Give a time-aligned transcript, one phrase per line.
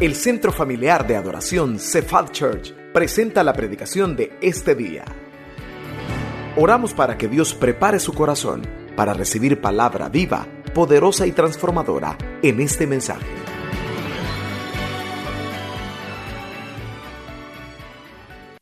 [0.00, 5.04] El Centro Familiar de Adoración Cephal Church presenta la predicación de este día.
[6.56, 8.62] Oramos para que Dios prepare su corazón
[8.94, 13.26] para recibir palabra viva, poderosa y transformadora en este mensaje.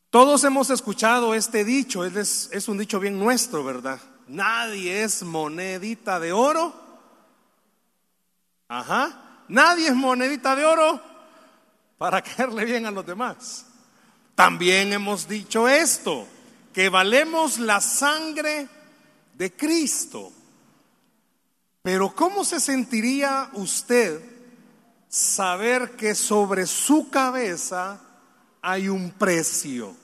[0.09, 4.01] Todos hemos escuchado este dicho, es, es un dicho bien nuestro, ¿verdad?
[4.27, 6.73] Nadie es monedita de oro.
[8.69, 9.45] Ajá.
[9.49, 11.16] Nadie es monedita de oro
[11.99, 13.67] para caerle bien a los demás.
[14.35, 16.27] También hemos dicho esto,
[16.73, 18.69] que valemos la sangre
[19.35, 20.31] de Cristo.
[21.83, 24.21] Pero ¿cómo se sentiría usted
[25.09, 28.01] saber que sobre su cabeza
[28.61, 29.97] hay un precio?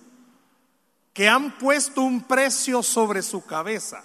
[1.13, 4.03] Que han puesto un precio sobre su cabeza.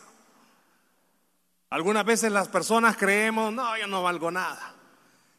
[1.70, 4.77] Algunas veces las personas creemos, no, yo no valgo nada.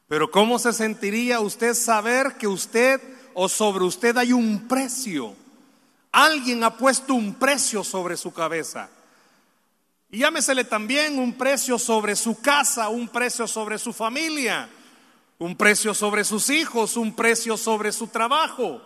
[0.09, 3.01] Pero ¿cómo se sentiría usted saber que usted
[3.35, 5.37] o sobre usted hay un precio?
[6.11, 8.89] Alguien ha puesto un precio sobre su cabeza.
[10.11, 14.71] Y llámesele también un precio sobre su casa, un precio sobre su familia,
[15.39, 18.81] un precio sobre sus hijos, un precio sobre su trabajo.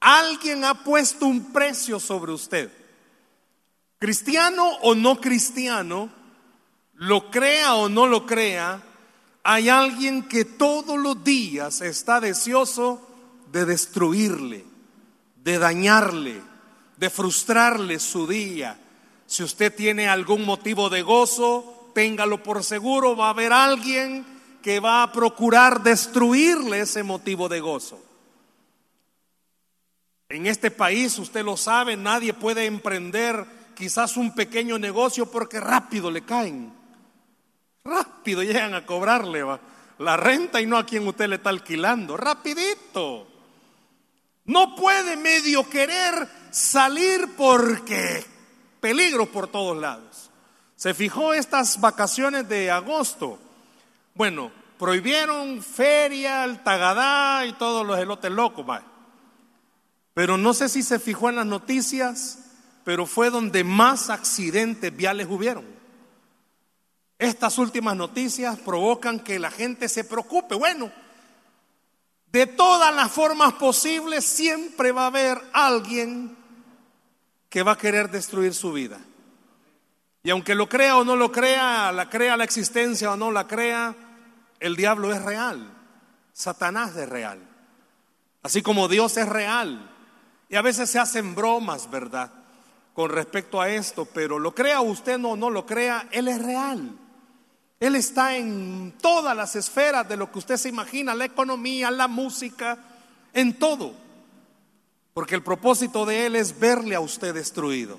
[0.00, 2.72] Alguien ha puesto un precio sobre usted.
[4.00, 6.10] Cristiano o no cristiano,
[6.94, 8.82] lo crea o no lo crea,
[9.44, 13.06] hay alguien que todos los días está deseoso
[13.52, 14.64] de destruirle,
[15.36, 16.40] de dañarle,
[16.96, 18.80] de frustrarle su día.
[19.26, 24.24] Si usted tiene algún motivo de gozo, téngalo por seguro, va a haber alguien
[24.62, 28.02] que va a procurar destruirle ese motivo de gozo.
[30.30, 33.44] En este país, usted lo sabe, nadie puede emprender
[33.76, 36.83] quizás un pequeño negocio porque rápido le caen
[37.86, 39.44] Rápido llegan a cobrarle
[39.98, 42.16] la renta y no a quien usted le está alquilando.
[42.16, 43.28] Rapidito.
[44.46, 48.24] No puede medio querer salir porque
[48.80, 50.30] peligro por todos lados.
[50.76, 53.38] Se fijó estas vacaciones de agosto.
[54.14, 58.64] Bueno, prohibieron feria, el tagadá y todos los elotes locos.
[60.14, 62.38] Pero no sé si se fijó en las noticias,
[62.82, 65.73] pero fue donde más accidentes viales hubieron.
[67.18, 70.54] Estas últimas noticias provocan que la gente se preocupe.
[70.54, 70.90] Bueno,
[72.26, 76.36] de todas las formas posibles siempre va a haber alguien
[77.48, 78.98] que va a querer destruir su vida.
[80.24, 83.46] Y aunque lo crea o no lo crea, la crea la existencia o no la
[83.46, 83.94] crea,
[84.58, 85.72] el diablo es real.
[86.32, 87.38] Satanás es real.
[88.42, 89.90] Así como Dios es real.
[90.48, 92.32] Y a veces se hacen bromas, ¿verdad?
[92.92, 96.98] Con respecto a esto, pero lo crea usted o no lo crea, Él es real.
[97.84, 102.08] Él está en todas las esferas de lo que usted se imagina, la economía, la
[102.08, 102.78] música,
[103.34, 103.92] en todo.
[105.12, 107.98] Porque el propósito de Él es verle a usted destruido.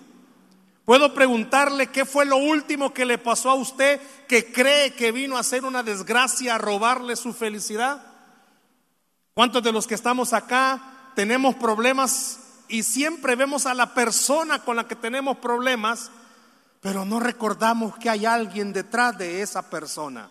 [0.86, 5.38] Puedo preguntarle qué fue lo último que le pasó a usted que cree que vino
[5.38, 8.02] a ser una desgracia, a robarle su felicidad.
[9.36, 14.78] ¿Cuántos de los que estamos acá tenemos problemas y siempre vemos a la persona con
[14.78, 16.10] la que tenemos problemas
[16.86, 20.30] pero no recordamos que hay alguien detrás de esa persona.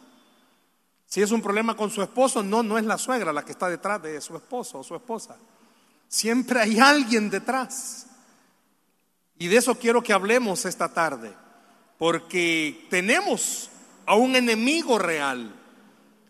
[1.04, 3.69] Si es un problema con su esposo, no, no es la suegra la que está
[3.69, 5.37] detrás de su esposo o su esposa.
[6.06, 8.06] Siempre hay alguien detrás.
[9.37, 11.32] Y de eso quiero que hablemos esta tarde,
[11.98, 13.69] porque tenemos
[14.06, 15.53] a un enemigo real.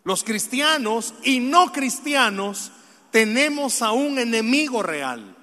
[0.04, 2.72] Los cristianos y no cristianos
[3.10, 5.36] tenemos a un enemigo real.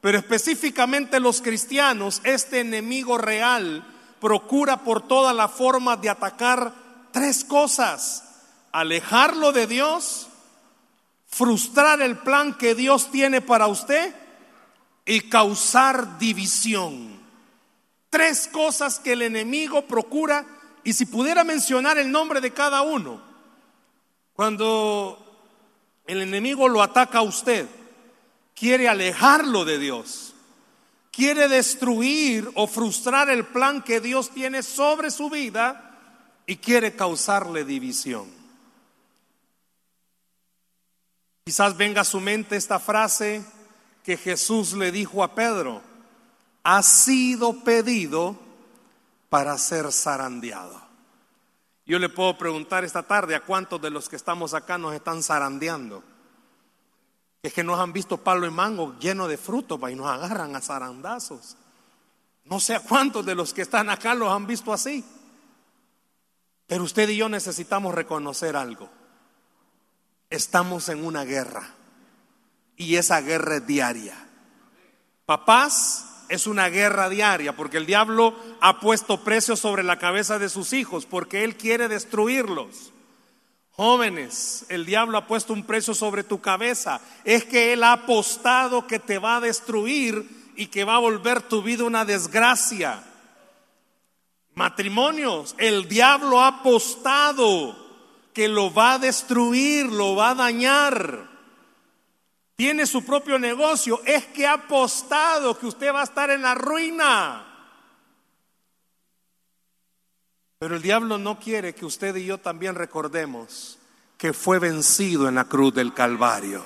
[0.00, 6.72] Pero específicamente los cristianos, este enemigo real procura por todas las formas de atacar
[7.12, 8.24] tres cosas.
[8.72, 10.26] Alejarlo de Dios,
[11.26, 14.14] frustrar el plan que Dios tiene para usted
[15.06, 17.20] y causar división.
[18.10, 20.46] Tres cosas que el enemigo procura
[20.82, 23.20] y si pudiera mencionar el nombre de cada uno,
[24.34, 25.18] cuando
[26.06, 27.66] el enemigo lo ataca a usted,
[28.54, 30.33] quiere alejarlo de Dios
[31.14, 35.98] quiere destruir o frustrar el plan que Dios tiene sobre su vida
[36.46, 38.28] y quiere causarle división.
[41.44, 43.44] Quizás venga a su mente esta frase
[44.02, 45.82] que Jesús le dijo a Pedro,
[46.62, 48.36] ha sido pedido
[49.28, 50.82] para ser zarandeado.
[51.86, 55.22] Yo le puedo preguntar esta tarde a cuántos de los que estamos acá nos están
[55.22, 56.02] zarandeando
[57.44, 60.62] es que nos han visto palo y mango lleno de frutos y nos agarran a
[60.62, 61.58] zarandazos.
[62.46, 65.04] No sé a cuántos de los que están acá los han visto así.
[66.66, 68.88] Pero usted y yo necesitamos reconocer algo.
[70.30, 71.68] estamos en una guerra
[72.78, 74.16] y esa guerra es diaria.
[75.26, 80.48] Papás, es una guerra diaria porque el diablo ha puesto precio sobre la cabeza de
[80.48, 82.93] sus hijos porque él quiere destruirlos.
[83.76, 87.00] Jóvenes, el diablo ha puesto un precio sobre tu cabeza.
[87.24, 91.42] Es que él ha apostado que te va a destruir y que va a volver
[91.42, 93.02] tu vida una desgracia.
[94.54, 97.76] Matrimonios, el diablo ha apostado
[98.32, 101.34] que lo va a destruir, lo va a dañar
[102.56, 106.54] tiene su propio negocio, es que ha apostado que usted va a estar en la
[106.54, 107.43] ruina.
[110.58, 113.78] Pero el diablo no quiere que usted y yo también recordemos
[114.16, 116.64] que fue vencido en la cruz del Calvario.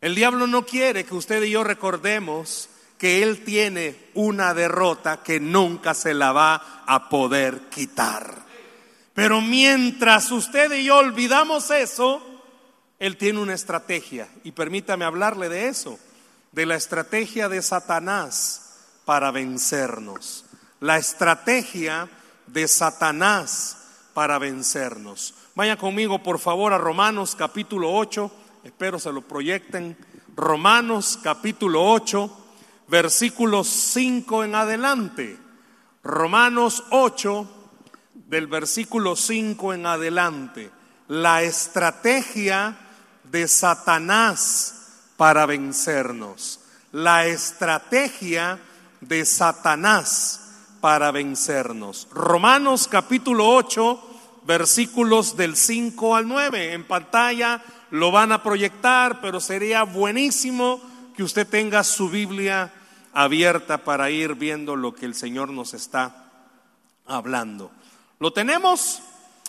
[0.00, 5.38] El diablo no quiere que usted y yo recordemos que él tiene una derrota que
[5.38, 8.34] nunca se la va a poder quitar.
[9.14, 12.22] Pero mientras usted y yo olvidamos eso,
[12.98, 15.98] él tiene una estrategia y permítame hablarle de eso,
[16.52, 20.44] de la estrategia de Satanás para vencernos.
[20.80, 22.08] La estrategia
[22.46, 23.76] de Satanás
[24.14, 25.34] para vencernos.
[25.54, 28.30] Vaya conmigo por favor a Romanos capítulo 8,
[28.64, 29.96] espero se lo proyecten.
[30.34, 32.30] Romanos capítulo 8,
[32.88, 35.38] versículos 5 en adelante.
[36.02, 37.48] Romanos 8,
[38.26, 40.70] del versículo 5 en adelante.
[41.08, 42.76] La estrategia
[43.24, 46.60] de Satanás para vencernos.
[46.92, 48.58] La estrategia
[49.00, 50.45] de Satanás
[50.80, 52.08] para vencernos.
[52.12, 54.00] Romanos capítulo 8,
[54.44, 56.72] versículos del 5 al 9.
[56.72, 60.80] En pantalla lo van a proyectar, pero sería buenísimo
[61.16, 62.72] que usted tenga su Biblia
[63.12, 66.30] abierta para ir viendo lo que el Señor nos está
[67.06, 67.70] hablando.
[68.18, 69.02] ¿Lo tenemos?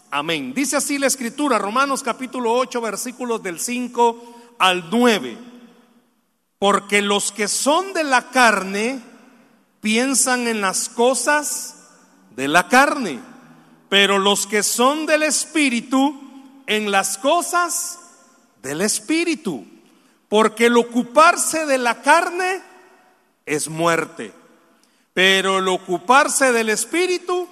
[0.09, 0.53] Amén.
[0.53, 5.38] Dice así la escritura, Romanos capítulo 8, versículos del 5 al 9.
[6.59, 9.01] Porque los que son de la carne
[9.88, 11.75] piensan en las cosas
[12.36, 13.22] de la carne,
[13.88, 16.13] pero los que son del espíritu
[16.68, 17.98] en las cosas
[18.62, 19.66] del espíritu.
[20.28, 22.62] Porque el ocuparse de la carne
[23.45, 24.34] es muerte,
[25.13, 27.48] pero el ocuparse del espíritu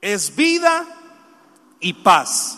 [0.00, 0.86] es vida
[1.80, 2.56] y paz,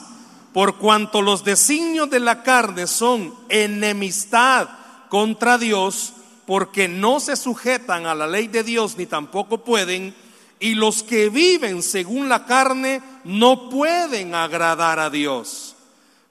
[0.53, 4.69] por cuanto los designios de la carne son enemistad
[5.09, 6.12] contra Dios,
[6.50, 10.12] porque no se sujetan a la ley de Dios ni tampoco pueden,
[10.58, 15.76] y los que viven según la carne no pueden agradar a Dios.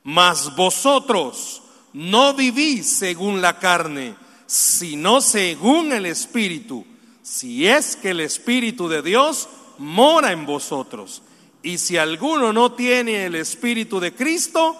[0.03, 1.61] Mas vosotros
[1.93, 4.13] no vivís según la carne,
[4.45, 6.85] sino según el Espíritu,
[7.23, 11.21] si es que el Espíritu de Dios mora en vosotros.
[11.63, 14.75] Y si alguno no tiene el Espíritu de Cristo,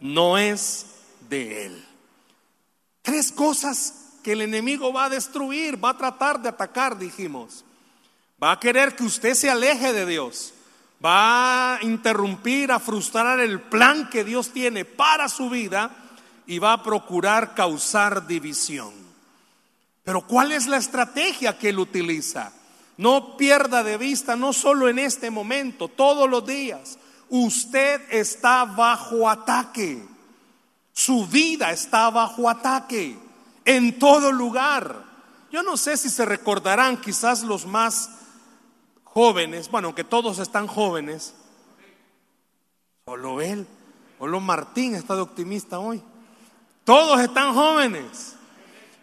[0.00, 0.86] no es
[1.30, 1.84] de Él.
[3.02, 7.64] Tres cosas que el enemigo va a destruir, va a tratar de atacar, dijimos.
[8.42, 10.54] Va a querer que usted se aleje de Dios.
[11.04, 15.90] Va a interrumpir, a frustrar el plan que Dios tiene para su vida
[16.46, 18.92] y va a procurar causar división.
[20.02, 22.50] Pero ¿cuál es la estrategia que él utiliza?
[22.96, 26.98] No pierda de vista, no solo en este momento, todos los días.
[27.28, 30.02] Usted está bajo ataque.
[30.94, 33.18] Su vida está bajo ataque
[33.64, 35.04] en todo lugar.
[35.50, 38.10] Yo no sé si se recordarán quizás los más
[39.04, 41.34] jóvenes, bueno, que todos están jóvenes.
[43.06, 43.66] Solo él,
[44.18, 46.02] solo Martín está de optimista hoy.
[46.84, 48.36] Todos están jóvenes.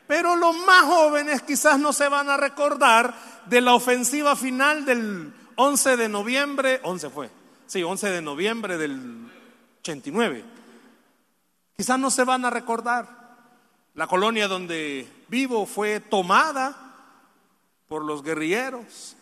[0.08, 3.14] Pero los más jóvenes quizás no se van a recordar
[3.46, 7.30] de la ofensiva final del 11 de noviembre, 11 fue,
[7.66, 9.32] sí, 11 de noviembre del
[9.80, 10.44] 89.
[11.78, 13.21] Quizás no se van a recordar.
[13.94, 16.96] La colonia donde vivo fue tomada
[17.88, 19.18] por los guerrilleros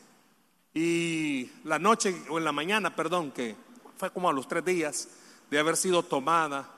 [0.74, 3.56] y la noche o en la mañana, perdón, que
[3.98, 5.08] fue como a los tres días
[5.50, 6.70] de haber sido tomada,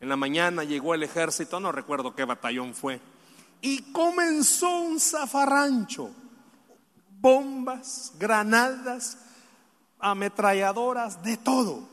[0.00, 3.00] en la mañana llegó el ejército, no recuerdo qué batallón fue,
[3.60, 6.12] y comenzó un zafarrancho
[7.20, 9.18] bombas, granadas,
[9.98, 11.88] ametralladoras, de todo.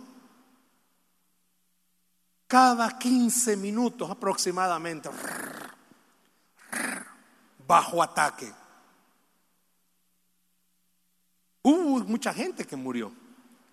[2.47, 5.09] Cada 15 minutos aproximadamente,
[7.67, 8.51] bajo ataque.
[11.63, 13.11] Hubo mucha gente que murió.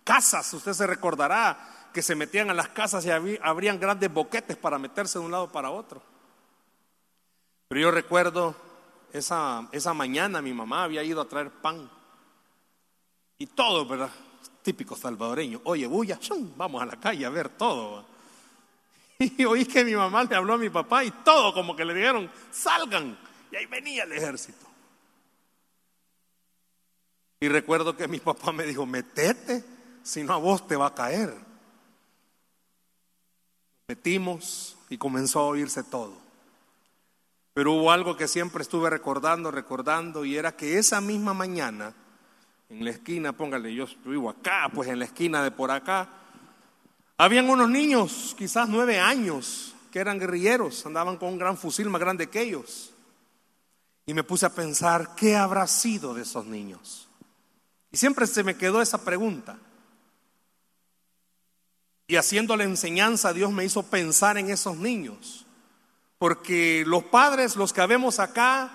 [0.05, 3.11] Casas, usted se recordará que se metían a las casas y
[3.43, 6.03] habrían grandes boquetes para meterse de un lado para otro.
[7.69, 8.55] Pero yo recuerdo
[9.13, 11.91] esa, esa mañana mi mamá había ido a traer pan.
[13.37, 14.11] Y todo, ¿verdad?
[14.63, 15.61] Típico salvadoreño.
[15.65, 16.19] Oye, bulla,
[16.57, 18.12] vamos a la calle a ver todo.
[19.23, 21.95] Y oí que mi mamá le habló a mi papá y todo como que le
[21.95, 23.17] dijeron, salgan.
[23.51, 24.67] Y ahí venía el ejército.
[27.41, 29.65] Y recuerdo que mi papá me dijo, metete,
[30.03, 31.35] si no a vos te va a caer.
[33.89, 36.17] Metimos y comenzó a oírse todo.
[37.55, 41.93] Pero hubo algo que siempre estuve recordando, recordando, y era que esa misma mañana,
[42.71, 46.09] en la esquina, póngale, yo vivo acá, pues en la esquina de por acá,
[47.23, 52.01] habían unos niños, quizás nueve años, que eran guerrilleros, andaban con un gran fusil más
[52.01, 52.91] grande que ellos.
[54.07, 57.09] Y me puse a pensar, ¿qué habrá sido de esos niños?
[57.93, 59.57] Y siempre se me quedó esa pregunta.
[62.09, 65.47] Y haciendo la enseñanza, Dios me hizo pensar en esos niños.
[66.19, 68.73] Porque los padres, los que vemos acá,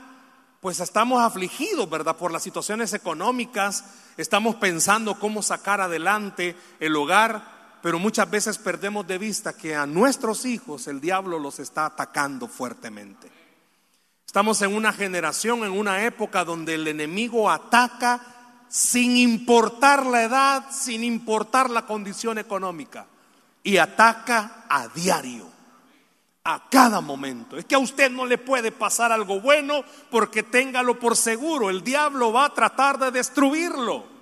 [0.62, 2.16] pues estamos afligidos, ¿verdad?
[2.16, 3.84] Por las situaciones económicas,
[4.16, 9.86] estamos pensando cómo sacar adelante el hogar, pero muchas veces perdemos de vista que a
[9.86, 13.32] nuestros hijos el diablo los está atacando fuertemente.
[14.26, 18.22] Estamos en una generación, en una época donde el enemigo ataca
[18.68, 23.06] sin importar la edad, sin importar la condición económica,
[23.64, 25.48] y ataca a diario
[26.44, 27.58] a cada momento.
[27.58, 31.70] Es que a usted no le puede pasar algo bueno porque téngalo por seguro.
[31.70, 34.17] El diablo va a tratar de destruirlo.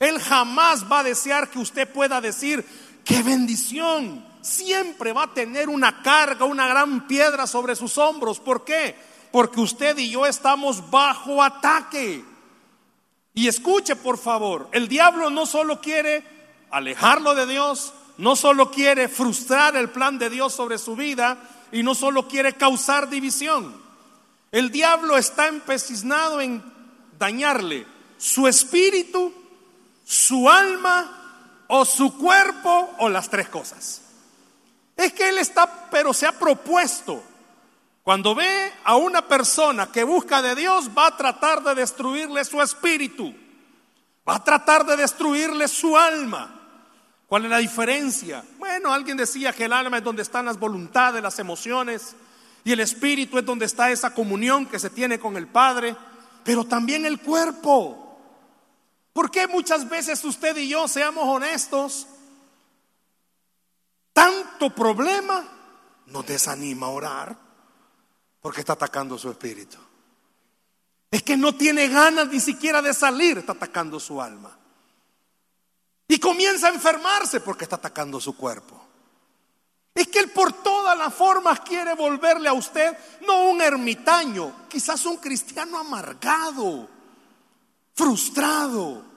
[0.00, 2.64] Él jamás va a desear que usted pueda decir,
[3.04, 4.26] qué bendición.
[4.40, 8.40] Siempre va a tener una carga, una gran piedra sobre sus hombros.
[8.40, 8.96] ¿Por qué?
[9.30, 12.24] Porque usted y yo estamos bajo ataque.
[13.34, 16.24] Y escuche por favor, el diablo no solo quiere
[16.70, 21.38] alejarlo de Dios, no solo quiere frustrar el plan de Dios sobre su vida
[21.72, 23.74] y no solo quiere causar división.
[24.50, 26.62] El diablo está empecinado en
[27.18, 29.32] dañarle su espíritu,
[30.10, 34.02] su alma o su cuerpo o las tres cosas.
[34.96, 37.22] Es que él está, pero se ha propuesto.
[38.02, 42.60] Cuando ve a una persona que busca de Dios, va a tratar de destruirle su
[42.60, 43.32] espíritu,
[44.28, 46.56] va a tratar de destruirle su alma
[47.30, 48.42] ¿Cuál es la diferencia?
[48.58, 52.16] Bueno, alguien decía que el alma es donde están las voluntades, las emociones,
[52.64, 55.94] y el espíritu es donde está esa comunión que se tiene con el Padre,
[56.42, 58.09] pero también el cuerpo.
[59.20, 62.06] ¿Por qué muchas veces usted y yo, seamos honestos,
[64.14, 65.46] tanto problema
[66.06, 67.36] nos desanima a orar
[68.40, 69.76] porque está atacando su espíritu?
[71.10, 74.56] Es que no tiene ganas ni siquiera de salir, está atacando su alma.
[76.08, 78.82] Y comienza a enfermarse porque está atacando su cuerpo.
[79.94, 82.96] Es que Él por todas las formas quiere volverle a usted,
[83.26, 86.88] no un ermitaño, quizás un cristiano amargado,
[87.92, 89.09] frustrado.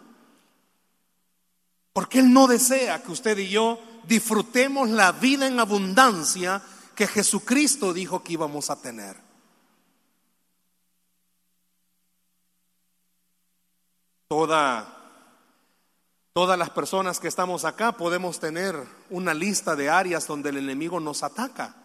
[1.94, 6.62] Porque Él no desea que usted y yo disfrutemos la vida en abundancia
[6.96, 9.16] que Jesucristo dijo que íbamos a tener.
[14.28, 14.94] Toda
[16.34, 18.76] Todas las personas que estamos acá podemos tener
[19.12, 21.76] una lista de áreas donde el enemigo nos ataca.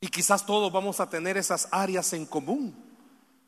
[0.00, 2.87] Y quizás todos vamos a tener esas áreas en común.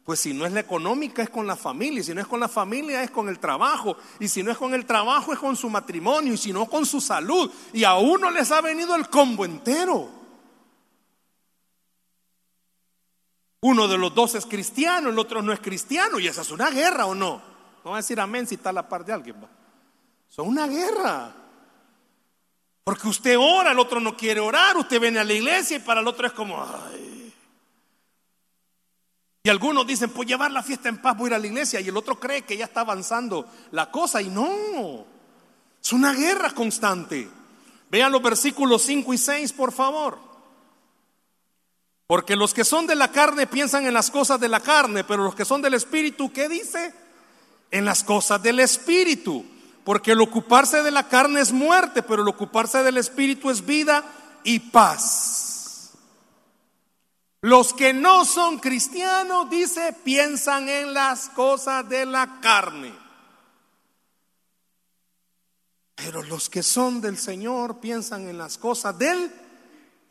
[0.04, 2.40] Pues si no es la económica es con la familia, y si no es con
[2.40, 5.56] la familia es con el trabajo, y si no es con el trabajo es con
[5.56, 7.50] su matrimonio, y si no con su salud.
[7.72, 10.08] Y a uno les ha venido el combo entero.
[13.62, 16.70] Uno de los dos es cristiano, el otro no es cristiano, y esa es una
[16.70, 17.42] guerra o no.
[17.84, 19.36] No va a decir amén si está a la par de alguien.
[20.28, 21.34] Son una guerra.
[22.82, 26.00] Porque usted ora, el otro no quiere orar, usted viene a la iglesia y para
[26.00, 27.09] el otro es como, ay.
[29.42, 31.80] Y algunos dicen, pues llevar la fiesta en paz, voy a ir a la iglesia.
[31.80, 34.20] Y el otro cree que ya está avanzando la cosa.
[34.20, 35.06] Y no,
[35.82, 37.28] es una guerra constante.
[37.90, 40.18] Vean los versículos 5 y 6, por favor.
[42.06, 45.24] Porque los que son de la carne piensan en las cosas de la carne, pero
[45.24, 46.92] los que son del Espíritu, ¿qué dice?
[47.70, 49.44] en las cosas del Espíritu.
[49.84, 54.04] Porque el ocuparse de la carne es muerte, pero el ocuparse del Espíritu es vida
[54.44, 55.39] y paz.
[57.42, 62.92] Los que no son cristianos, dice, piensan en las cosas de la carne.
[65.94, 69.32] Pero los que son del Señor piensan en las cosas del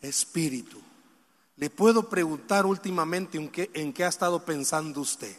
[0.02, 0.82] Espíritu.
[1.58, 5.38] Le puedo preguntar últimamente en qué, en qué ha estado pensando usted.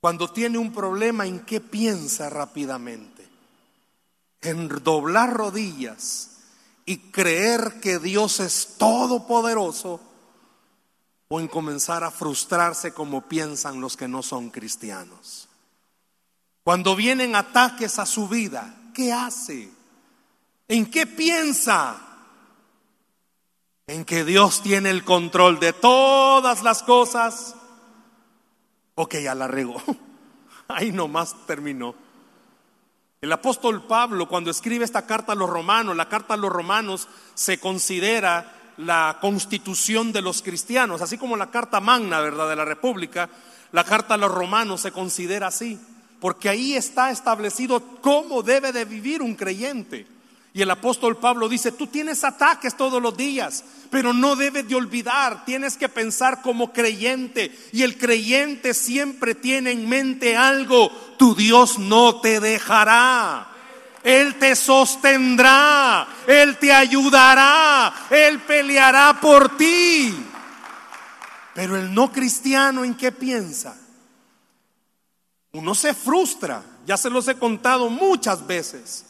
[0.00, 3.26] Cuando tiene un problema, ¿en qué piensa rápidamente?
[4.42, 6.35] En doblar rodillas
[6.86, 10.00] y creer que Dios es todopoderoso
[11.28, 15.48] o en comenzar a frustrarse como piensan los que no son cristianos.
[16.62, 19.68] Cuando vienen ataques a su vida, ¿qué hace?
[20.68, 22.00] ¿En qué piensa?
[23.88, 27.56] En que Dios tiene el control de todas las cosas.
[28.94, 29.82] O que ya la regó.
[30.68, 32.05] Ahí nomás terminó.
[33.26, 37.08] El apóstol Pablo, cuando escribe esta carta a los romanos, la carta a los romanos
[37.34, 42.64] se considera la constitución de los cristianos, así como la carta magna, ¿verdad?, de la
[42.64, 43.28] República,
[43.72, 45.76] la carta a los romanos se considera así,
[46.20, 50.06] porque ahí está establecido cómo debe de vivir un creyente.
[50.56, 54.74] Y el apóstol Pablo dice, tú tienes ataques todos los días, pero no debes de
[54.74, 57.54] olvidar, tienes que pensar como creyente.
[57.72, 63.48] Y el creyente siempre tiene en mente algo, tu Dios no te dejará.
[64.02, 70.16] Él te sostendrá, Él te ayudará, Él peleará por ti.
[71.52, 73.76] Pero el no cristiano, ¿en qué piensa?
[75.52, 79.05] Uno se frustra, ya se los he contado muchas veces.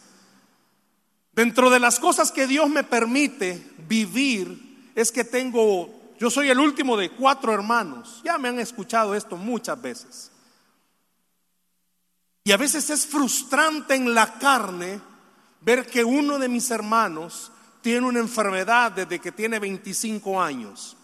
[1.37, 6.59] Dentro de las cosas que Dios me permite vivir es que tengo, yo soy el
[6.59, 10.33] último de cuatro hermanos, ya me han escuchado esto muchas veces.
[12.43, 14.99] Y a veces es frustrante en la carne
[15.61, 17.53] ver que uno de mis hermanos
[17.83, 20.97] tiene una enfermedad desde que tiene 25 años.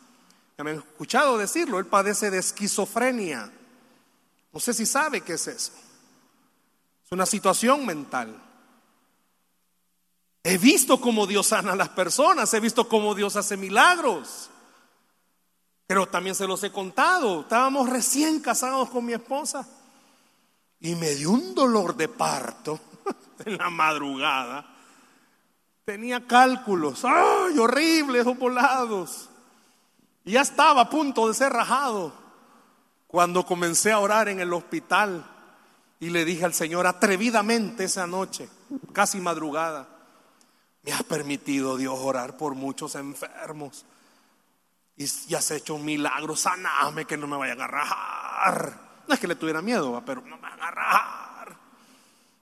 [0.56, 3.52] Ya me han escuchado decirlo, él padece de esquizofrenia.
[4.50, 5.72] No sé si sabe qué es eso.
[7.04, 8.34] Es una situación mental.
[10.44, 14.50] He visto cómo Dios sana a las personas, he visto cómo Dios hace milagros.
[15.86, 17.42] Pero también se los he contado.
[17.42, 19.68] Estábamos recién casados con mi esposa
[20.80, 22.80] y me dio un dolor de parto
[23.44, 24.66] en la madrugada.
[25.84, 29.28] Tenía cálculos, ¡ay, horribles, volados!
[30.24, 32.12] Y ya estaba a punto de ser rajado
[33.06, 35.24] cuando comencé a orar en el hospital
[36.00, 38.48] y le dije al Señor atrevidamente esa noche,
[38.92, 39.88] casi madrugada,
[40.82, 43.84] me has permitido Dios orar por muchos enfermos.
[44.96, 48.78] Y, has hecho un milagro, saname que no me vayan a rajar.
[49.06, 51.56] No es que le tuviera miedo, pero no me van a rajar.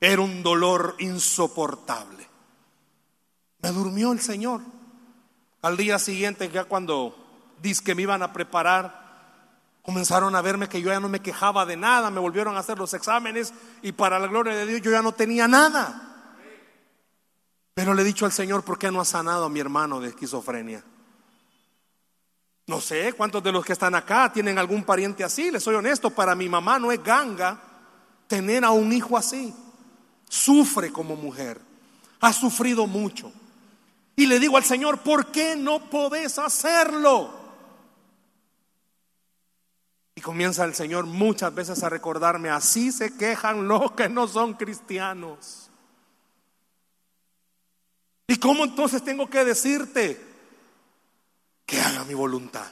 [0.00, 2.26] Era un dolor insoportable.
[3.62, 4.62] Me durmió el Señor.
[5.62, 7.14] Al día siguiente, ya cuando
[7.60, 9.00] dice que me iban a preparar,
[9.82, 12.78] comenzaron a verme que yo ya no me quejaba de nada, me volvieron a hacer
[12.78, 16.09] los exámenes y para la gloria de Dios yo ya no tenía nada.
[17.80, 20.08] Pero le he dicho al Señor, ¿por qué no ha sanado a mi hermano de
[20.08, 20.84] esquizofrenia?
[22.66, 26.10] No sé cuántos de los que están acá tienen algún pariente así, les soy honesto,
[26.10, 27.58] para mi mamá no es ganga
[28.26, 29.54] tener a un hijo así.
[30.28, 31.58] Sufre como mujer,
[32.20, 33.32] ha sufrido mucho.
[34.14, 37.32] Y le digo al Señor, ¿por qué no podés hacerlo?
[40.16, 44.52] Y comienza el Señor muchas veces a recordarme, así se quejan los que no son
[44.52, 45.59] cristianos.
[48.30, 50.24] ¿Y cómo entonces tengo que decirte
[51.66, 52.70] que haga mi voluntad?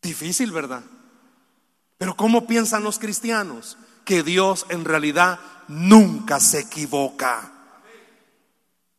[0.00, 0.82] Difícil, ¿verdad?
[1.98, 3.76] Pero ¿cómo piensan los cristianos?
[4.06, 7.52] Que Dios en realidad nunca se equivoca.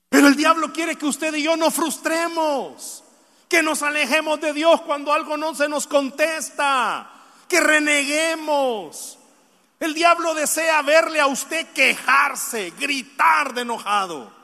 [0.09, 3.03] Pero el diablo quiere que usted y yo nos frustremos,
[3.49, 7.09] que nos alejemos de Dios cuando algo no se nos contesta,
[7.47, 9.17] que reneguemos.
[9.79, 14.40] El diablo desea verle a usted quejarse, gritar de enojado.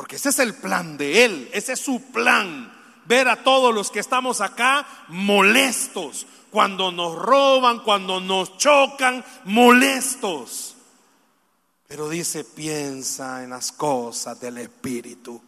[0.00, 2.72] Porque ese es el plan de Él, ese es su plan.
[3.04, 10.74] Ver a todos los que estamos acá molestos, cuando nos roban, cuando nos chocan, molestos.
[11.86, 15.38] Pero dice, piensa en las cosas del Espíritu,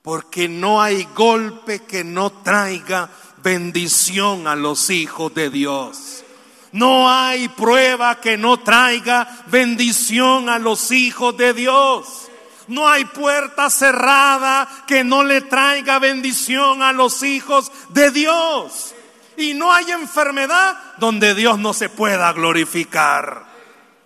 [0.00, 3.10] porque no hay golpe que no traiga
[3.42, 6.24] bendición a los hijos de Dios.
[6.72, 12.30] No hay prueba que no traiga bendición a los hijos de Dios.
[12.72, 18.94] No hay puerta cerrada que no le traiga bendición a los hijos de Dios.
[19.36, 23.44] Y no hay enfermedad donde Dios no se pueda glorificar.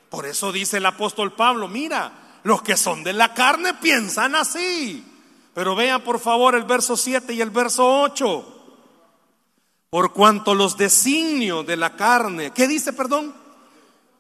[0.09, 2.11] Por eso dice el apóstol Pablo, mira,
[2.43, 5.05] los que son de la carne piensan así.
[5.55, 8.53] Pero vean por favor el verso 7 y el verso 8.
[9.91, 13.33] Por cuanto los designios de la carne, ¿qué dice, perdón?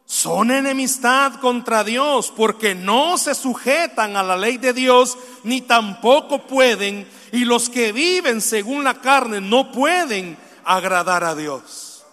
[0.06, 6.46] Son enemistad contra Dios porque no se sujetan a la ley de Dios ni tampoco
[6.46, 12.04] pueden, y los que viven según la carne no pueden agradar a Dios.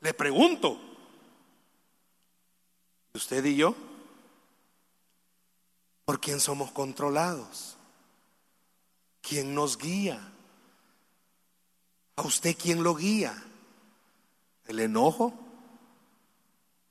[0.00, 0.78] Le pregunto,
[3.14, 3.76] ¿usted y yo?
[6.04, 7.76] ¿Por quién somos controlados?
[9.20, 10.20] ¿Quién nos guía?
[12.16, 13.40] ¿A usted quién lo guía?
[14.66, 15.32] ¿El enojo?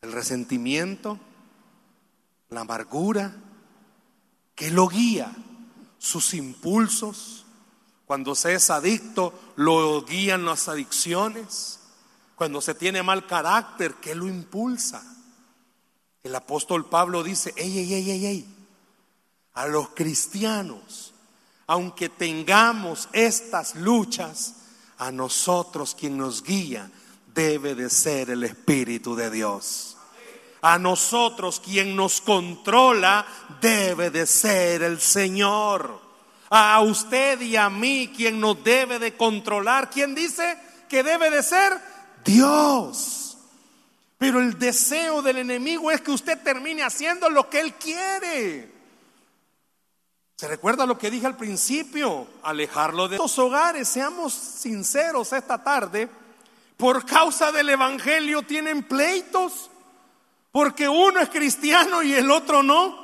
[0.02, 1.20] El resentimiento,
[2.50, 3.36] la amargura.
[4.56, 5.32] ¿Qué lo guía?
[6.00, 7.46] Sus impulsos.
[8.06, 11.80] Cuando se es adicto, lo guían las adicciones.
[12.36, 15.04] Cuando se tiene mal carácter, ¿qué lo impulsa?
[16.24, 18.56] El apóstol Pablo dice, ey, ey, ey, ey, ey,
[19.54, 21.14] a los cristianos,
[21.68, 24.56] aunque tengamos estas luchas,
[24.98, 26.92] a nosotros quien nos guía
[27.34, 29.91] debe de ser el Espíritu de Dios.
[30.62, 33.26] A nosotros quien nos controla
[33.60, 36.00] debe de ser el Señor.
[36.50, 41.42] A usted y a mí quien nos debe de controlar, ¿quién dice que debe de
[41.42, 41.74] ser?
[42.24, 43.38] Dios.
[44.22, 48.72] Pero el deseo del enemigo es que usted termine haciendo lo que él quiere.
[50.36, 52.28] ¿Se recuerda lo que dije al principio?
[52.44, 56.08] Alejarlo de los hogares, seamos sinceros esta tarde,
[56.78, 59.71] por causa del Evangelio tienen pleitos,
[60.52, 63.02] porque uno es cristiano y el otro no.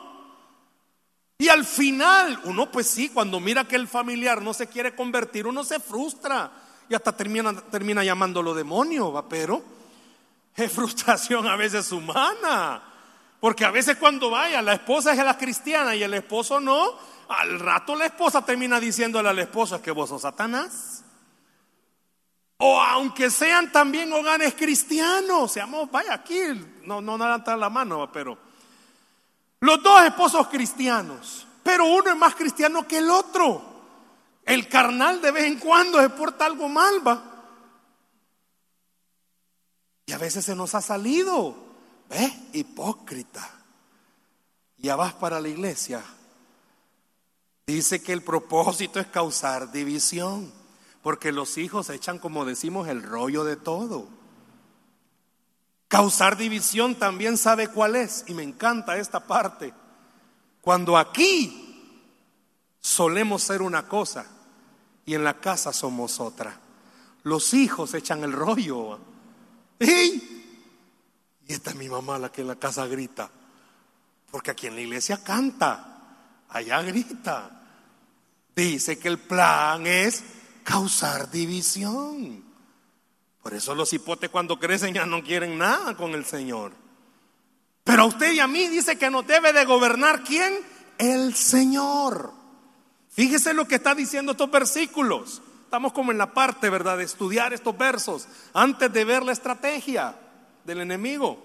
[1.37, 5.45] Y al final, uno pues sí, cuando mira que el familiar no se quiere convertir,
[5.45, 6.51] uno se frustra
[6.89, 9.27] y hasta termina, termina llamándolo demonio, ¿va?
[9.29, 9.63] Pero
[10.55, 12.83] es frustración a veces humana.
[13.39, 16.93] Porque a veces cuando vaya, la esposa es la cristiana y el esposo no,
[17.29, 21.03] al rato la esposa termina diciéndole al esposo que vos sos Satanás.
[22.57, 26.39] O aunque sean también hogares cristianos, seamos, vaya aquí,
[26.83, 28.37] no, no levantar la mano, pero
[29.59, 33.75] los dos esposos cristianos, pero uno es más cristiano que el otro.
[34.43, 37.21] El carnal de vez en cuando se porta algo mal, va.
[40.05, 41.53] Y a veces se nos ha salido,
[42.09, 42.31] ¿ves?
[42.53, 43.51] Hipócrita.
[44.77, 46.01] Ya vas para la iglesia.
[47.65, 50.53] Dice que el propósito es causar división,
[51.07, 54.09] porque los hijos echan, como decimos, el rollo de todo.
[55.87, 59.73] Causar división también sabe cuál es, y me encanta esta parte.
[60.59, 62.03] Cuando aquí
[62.81, 64.25] solemos ser una cosa
[65.05, 66.59] y en la casa somos otra.
[67.23, 68.99] Los hijos echan el rollo.
[69.79, 73.31] Y esta es mi mamá la que en la casa grita.
[74.29, 77.61] Porque aquí en la iglesia canta, allá grita.
[78.53, 80.21] Dice que el plan es
[80.67, 82.43] causar división.
[83.41, 86.73] Por eso los hipotes cuando crecen ya no quieren nada con el Señor.
[87.85, 90.59] Pero a usted y a mí dice que nos debe de gobernar quién?
[90.97, 92.33] El Señor.
[93.09, 95.41] Fíjese lo que está diciendo estos versículos.
[95.63, 100.19] Estamos como en la parte, ¿verdad?, de estudiar estos versos antes de ver la estrategia
[100.65, 101.41] del enemigo.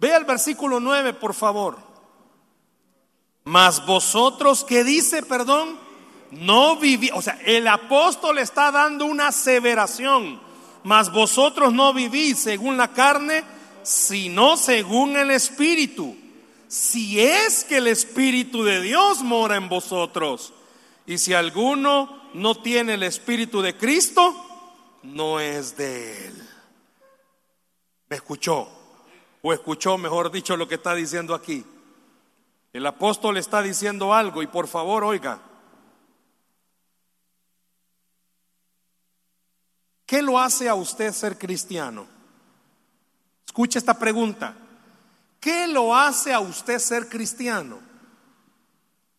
[0.00, 1.76] Vea el versículo 9, por favor.
[3.44, 5.91] Mas vosotros, ¿qué dice, perdón?
[6.32, 10.40] No viví, o sea, el apóstol está dando una aseveración.
[10.82, 13.44] Mas vosotros no vivís según la carne,
[13.82, 16.16] sino según el Espíritu.
[16.68, 20.54] Si es que el Espíritu de Dios mora en vosotros.
[21.06, 24.34] Y si alguno no tiene el Espíritu de Cristo,
[25.02, 26.48] no es de Él.
[28.08, 28.68] ¿Me escuchó?
[29.42, 31.62] O escuchó, mejor dicho, lo que está diciendo aquí.
[32.72, 35.51] El apóstol está diciendo algo y por favor oiga.
[40.12, 42.06] ¿Qué lo hace a usted ser cristiano?
[43.46, 44.54] Escuche esta pregunta.
[45.40, 47.78] ¿Qué lo hace a usted ser cristiano?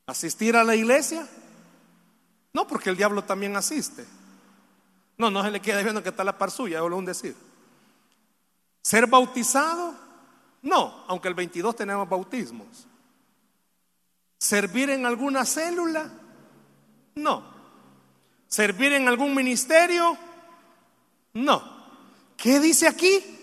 [0.06, 1.28] ¿Asistir a la iglesia?
[2.54, 4.06] No, porque el diablo también asiste.
[5.18, 7.36] No, no se le queda viendo que está la par suya, es un decir.
[8.84, 9.96] ¿Ser bautizado?
[10.62, 12.86] No, aunque el 22 tenemos bautismos.
[14.38, 16.08] ¿Servir en alguna célula?
[17.16, 17.44] No.
[18.48, 20.16] ¿Servir en algún ministerio?
[21.34, 21.62] No.
[22.38, 23.34] ¿Qué dice aquí?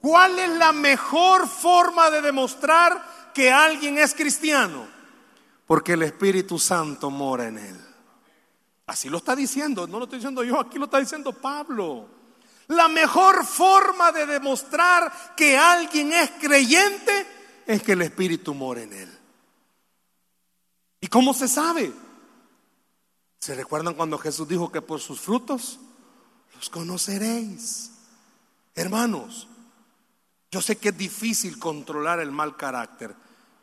[0.00, 4.86] ¿Cuál es la mejor forma de demostrar que alguien es cristiano?
[5.66, 7.80] Porque el Espíritu Santo mora en él.
[8.86, 12.08] Así lo está diciendo, no lo estoy diciendo yo, aquí lo está diciendo Pablo.
[12.68, 17.26] La mejor forma de demostrar que alguien es creyente
[17.66, 19.18] es que el Espíritu mora en él.
[21.00, 21.92] ¿Y cómo se sabe?
[23.38, 25.78] ¿Se recuerdan cuando Jesús dijo que por sus frutos
[26.54, 27.90] los conoceréis?
[28.74, 29.48] Hermanos,
[30.50, 33.14] yo sé que es difícil controlar el mal carácter.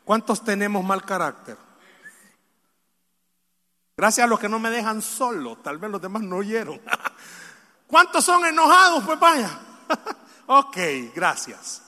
[0.04, 1.56] ¿Cuántos tenemos mal carácter?
[3.96, 5.56] Gracias a los que no me dejan solo.
[5.56, 6.80] Tal vez los demás no oyeron.
[7.86, 9.04] ¿Cuántos son enojados?
[9.04, 9.60] Pues vaya.
[10.46, 10.76] ok,
[11.14, 11.82] gracias.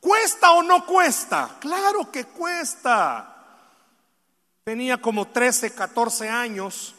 [0.00, 1.56] ¿Cuesta o no cuesta?
[1.60, 3.30] Claro que cuesta.
[4.64, 6.94] Tenía como 13, 14 años.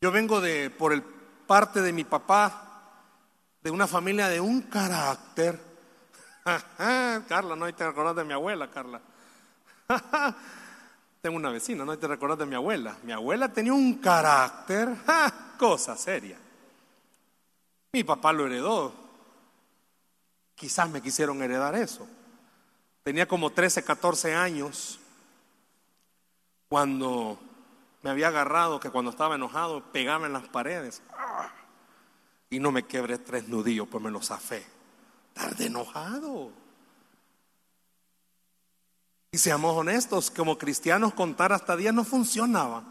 [0.00, 2.92] Yo vengo de, por el parte de mi papá,
[3.62, 5.58] de una familia de un carácter.
[7.28, 9.00] Carla, no hay te acordás de mi abuela, Carla.
[11.22, 12.96] tengo una vecina, no hay que recordar de mi abuela.
[13.02, 14.90] Mi abuela tenía un carácter,
[15.58, 16.36] cosa seria.
[17.92, 18.92] Mi papá lo heredó.
[20.54, 22.06] Quizás me quisieron heredar eso.
[23.02, 25.00] Tenía como 13, 14 años
[26.68, 27.38] cuando
[28.06, 31.02] me había agarrado que cuando estaba enojado pegaba en las paredes.
[32.50, 34.64] Y no me quebré tres nudillos, pues me los zafé.
[35.32, 36.52] Tarde enojado.
[39.32, 42.84] Y seamos honestos, como cristianos contar hasta 10 no funcionaba.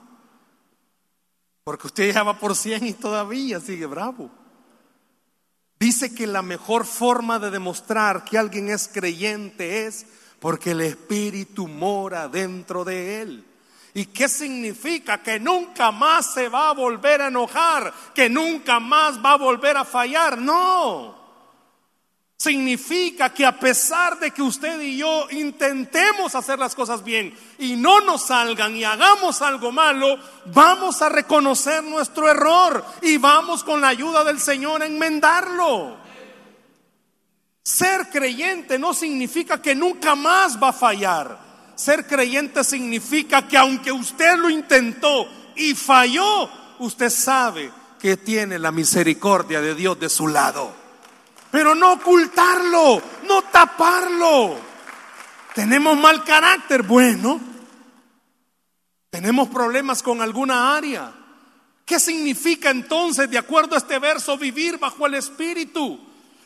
[1.63, 4.29] Porque usted ya va por 100 y todavía sigue bravo.
[5.79, 10.07] Dice que la mejor forma de demostrar que alguien es creyente es
[10.41, 13.54] porque el Espíritu mora dentro de él.
[13.95, 15.23] ¿Y qué significa?
[15.23, 19.77] Que nunca más se va a volver a enojar, que nunca más va a volver
[19.77, 20.37] a fallar.
[20.37, 21.15] No.
[22.35, 27.77] Significa que a pesar de que usted y yo intentemos hacer las cosas bien y
[27.77, 33.79] no nos salgan y hagamos algo malo, vamos a reconocer nuestro error y vamos con
[33.79, 35.95] la ayuda del Señor a enmendarlo.
[37.63, 41.44] Ser creyente no significa que nunca más va a fallar.
[41.75, 48.71] Ser creyente significa que aunque usted lo intentó y falló, usted sabe que tiene la
[48.71, 50.73] misericordia de Dios de su lado.
[51.51, 54.57] Pero no ocultarlo, no taparlo.
[55.53, 57.39] Tenemos mal carácter, bueno.
[59.09, 61.13] Tenemos problemas con alguna área.
[61.85, 65.99] ¿Qué significa entonces, de acuerdo a este verso, vivir bajo el Espíritu?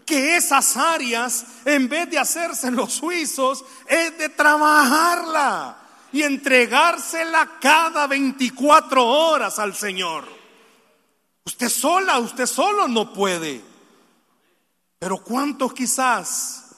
[0.10, 5.78] Que esas áreas, en vez de hacerse los suizos, es de trabajarla
[6.12, 10.28] y entregársela cada 24 horas al Señor.
[11.45, 13.63] Usted sola, usted solo no puede.
[14.98, 16.76] Pero ¿cuántos quizás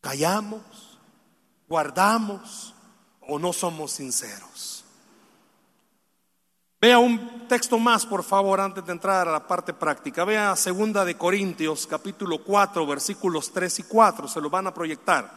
[0.00, 0.98] callamos,
[1.68, 2.74] guardamos
[3.20, 4.69] o no somos sinceros?
[6.80, 10.24] Vea un texto más, por favor, antes de entrar a la parte práctica.
[10.24, 15.30] Vea segunda de Corintios, capítulo 4, versículos 3 y 4, se lo van a proyectar.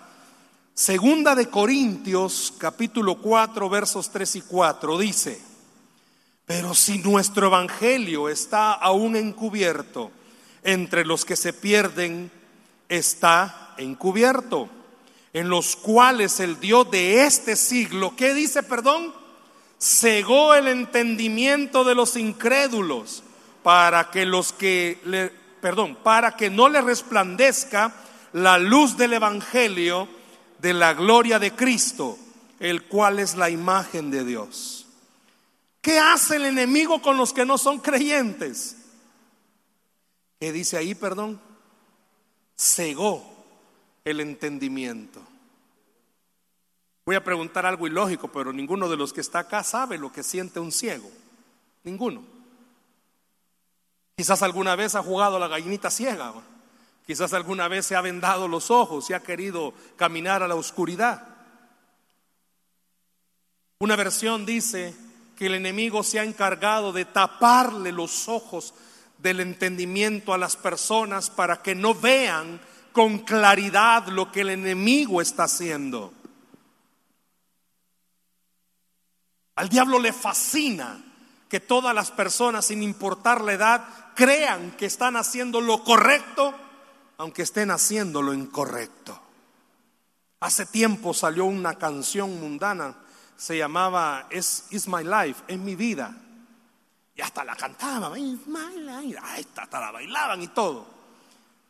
[0.74, 5.42] Segunda de Corintios, capítulo 4, versos 3 y 4, dice,
[6.46, 10.12] pero si nuestro evangelio está aún encubierto,
[10.64, 12.32] entre los que se pierden
[12.88, 14.70] está encubierto,
[15.34, 19.23] en los cuales el Dios de este siglo, ¿qué dice, perdón?
[19.84, 23.22] Cegó el entendimiento de los incrédulos
[23.64, 27.94] para que los que le, perdón, para que no le resplandezca
[28.32, 30.08] la luz del evangelio
[30.60, 32.18] de la gloria de Cristo,
[32.62, 34.88] el cual es la imagen de Dios.
[35.82, 38.78] ¿Qué hace el enemigo con los que no son creyentes?
[40.40, 41.42] ¿Qué dice ahí, perdón?
[42.58, 43.22] Cegó
[44.06, 45.22] el entendimiento.
[47.06, 50.24] Voy a preguntar algo ilógico, pero ninguno de los que está acá sabe lo que
[50.24, 51.10] siente un ciego.
[51.84, 52.24] Ninguno.
[54.16, 56.34] Quizás alguna vez ha jugado a la gallinita ciega.
[57.06, 61.28] Quizás alguna vez se ha vendado los ojos y ha querido caminar a la oscuridad.
[63.80, 64.96] Una versión dice
[65.36, 68.74] que el enemigo se ha encargado de taparle los ojos
[69.18, 72.62] del entendimiento a las personas para que no vean
[72.94, 76.14] con claridad lo que el enemigo está haciendo.
[79.56, 81.04] Al diablo le fascina
[81.48, 83.86] que todas las personas, sin importar la edad,
[84.16, 86.54] crean que están haciendo lo correcto,
[87.18, 89.20] aunque estén haciendo lo incorrecto.
[90.40, 92.96] Hace tiempo salió una canción mundana,
[93.38, 96.18] se llamaba It's, My Life, es mi vida.
[97.16, 99.20] Y hasta la cantaban, It's My Life,
[99.56, 100.88] hasta la bailaban y todo.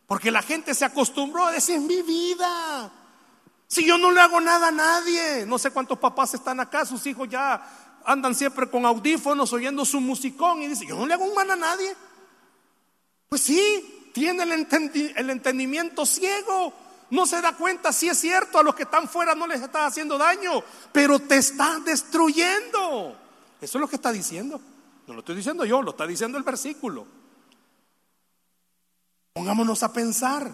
[0.07, 2.91] Porque la gente se acostumbró a decir, mi vida.
[3.67, 7.05] Si yo no le hago nada a nadie, no sé cuántos papás están acá, sus
[7.07, 7.61] hijos ya
[8.05, 11.49] andan siempre con audífonos oyendo su musicón y dicen, yo no le hago un mal
[11.49, 11.95] a nadie.
[13.29, 16.73] Pues sí, tiene el, entendimiento ciego.
[17.09, 19.85] No se da cuenta si es cierto, a los que están fuera no les está
[19.85, 23.17] haciendo daño, pero te está destruyendo.
[23.59, 24.61] Eso es lo que está diciendo.
[25.07, 27.05] No lo estoy diciendo yo, lo está diciendo el versículo.
[29.33, 30.51] Pongámonos a pensar.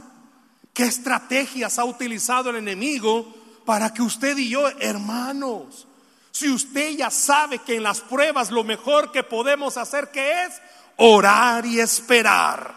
[0.79, 3.27] ¿Qué estrategias ha utilizado el enemigo
[3.65, 5.85] para que usted y yo, hermanos,
[6.31, 10.53] si usted ya sabe que en las pruebas lo mejor que podemos hacer que es
[10.95, 12.73] orar y esperar.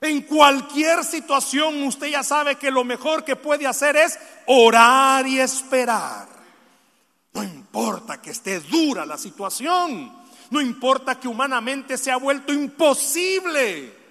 [0.00, 5.38] En cualquier situación usted ya sabe que lo mejor que puede hacer es orar y
[5.38, 6.26] esperar.
[7.34, 10.12] No importa que esté dura la situación,
[10.50, 14.01] no importa que humanamente se ha vuelto imposible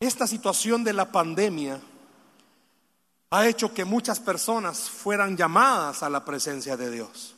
[0.00, 1.78] esta situación de la pandemia
[3.30, 7.34] ha hecho que muchas personas fueran llamadas a la presencia de Dios.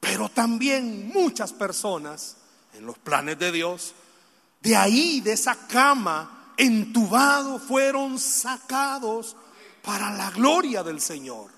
[0.00, 2.36] Pero también muchas personas,
[2.74, 3.94] en los planes de Dios,
[4.60, 9.36] de ahí, de esa cama, entubado, fueron sacados
[9.82, 11.50] para la gloria del Señor.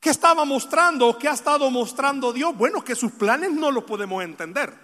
[0.00, 2.56] ¿Qué estaba mostrando o qué ha estado mostrando Dios?
[2.56, 4.74] Bueno, que sus planes no lo podemos entender,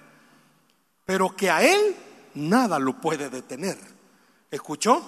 [1.04, 1.96] pero que a Él
[2.34, 3.95] nada lo puede detener.
[4.50, 5.02] ¿Escuchó?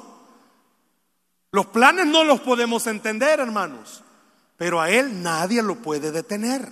[1.51, 4.03] Los planes no los podemos entender, hermanos,
[4.57, 6.71] pero a Él nadie lo puede detener.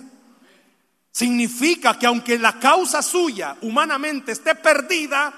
[1.11, 5.33] Significa que aunque la causa suya humanamente esté perdida,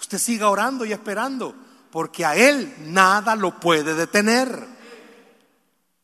[0.00, 1.54] usted siga orando y esperando,
[1.92, 4.66] porque a Él nada lo puede detener.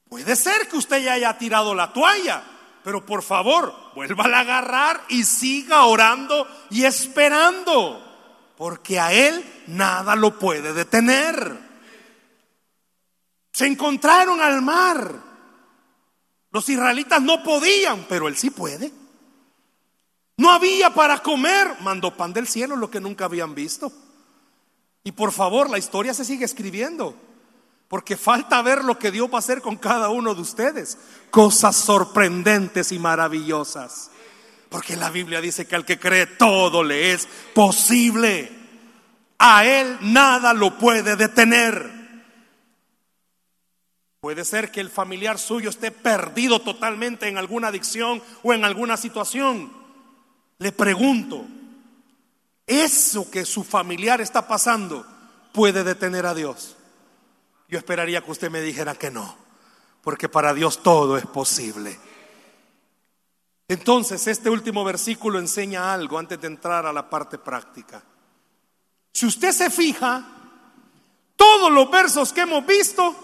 [0.08, 2.44] Puede ser que usted ya haya tirado la toalla,
[2.84, 8.05] pero por favor, vuelva a agarrar y siga orando y esperando,
[8.56, 11.58] porque a Él nada lo puede detener.
[13.52, 15.26] Se encontraron al mar.
[16.50, 18.92] Los israelitas no podían, pero él sí puede.
[20.38, 23.92] No había para comer, mandó pan del cielo, lo que nunca habían visto.
[25.04, 27.14] Y por favor, la historia se sigue escribiendo,
[27.88, 30.98] porque falta ver lo que Dios va a hacer con cada uno de ustedes.
[31.30, 34.10] Cosas sorprendentes y maravillosas.
[34.68, 38.50] Porque la Biblia dice que al que cree todo le es posible.
[39.38, 41.96] A él nada lo puede detener.
[44.20, 48.96] Puede ser que el familiar suyo esté perdido totalmente en alguna adicción o en alguna
[48.96, 49.72] situación.
[50.58, 51.44] Le pregunto,
[52.66, 55.06] ¿eso que su familiar está pasando
[55.52, 56.76] puede detener a Dios?
[57.68, 59.36] Yo esperaría que usted me dijera que no,
[60.02, 61.98] porque para Dios todo es posible.
[63.68, 68.02] Entonces, este último versículo enseña algo antes de entrar a la parte práctica.
[69.12, 70.24] Si usted se fija,
[71.34, 73.14] todos los versos que hemos visto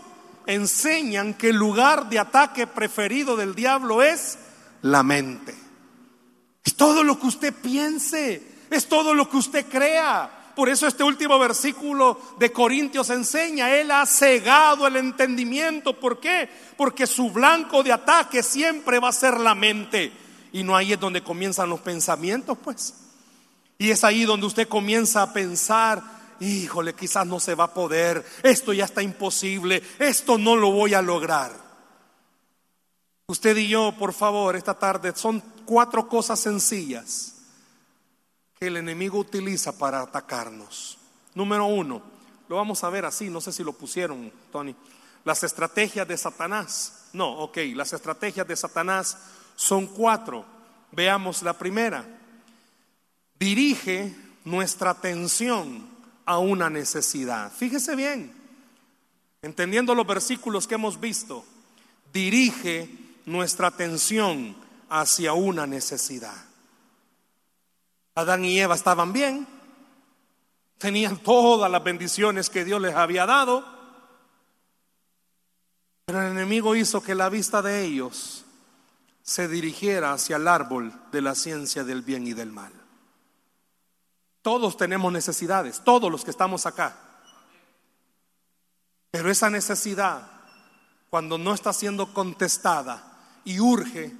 [0.46, 4.38] enseñan que el lugar de ataque preferido del diablo es
[4.82, 5.54] la mente.
[6.64, 10.52] Es todo lo que usted piense, es todo lo que usted crea.
[10.56, 15.98] Por eso este último versículo de Corintios enseña, Él ha cegado el entendimiento.
[15.98, 16.48] ¿Por qué?
[16.76, 20.21] Porque su blanco de ataque siempre va a ser la mente.
[20.52, 22.94] Y no ahí es donde comienzan los pensamientos, pues.
[23.78, 28.24] Y es ahí donde usted comienza a pensar híjole, quizás no se va a poder,
[28.42, 31.52] esto ya está imposible, esto no lo voy a lograr.
[33.26, 37.36] Usted y yo, por favor, esta tarde son cuatro cosas sencillas
[38.58, 40.98] que el enemigo utiliza para atacarnos.
[41.34, 42.02] Número uno,
[42.48, 44.74] lo vamos a ver así, no sé si lo pusieron, Tony,
[45.24, 47.08] las estrategias de Satanás.
[47.12, 49.16] No, ok, las estrategias de Satanás
[49.56, 50.44] son cuatro.
[50.90, 52.04] Veamos la primera.
[53.38, 55.88] Dirige nuestra atención
[56.24, 57.52] a una necesidad.
[57.52, 58.32] Fíjese bien,
[59.42, 61.44] entendiendo los versículos que hemos visto,
[62.12, 62.88] dirige
[63.26, 64.54] nuestra atención
[64.88, 66.44] hacia una necesidad.
[68.14, 69.46] Adán y Eva estaban bien,
[70.78, 73.64] tenían todas las bendiciones que Dios les había dado,
[76.04, 78.44] pero el enemigo hizo que la vista de ellos
[79.22, 82.72] se dirigiera hacia el árbol de la ciencia del bien y del mal.
[84.42, 86.96] Todos tenemos necesidades, todos los que estamos acá.
[89.12, 90.28] Pero esa necesidad,
[91.10, 94.12] cuando no está siendo contestada y urge,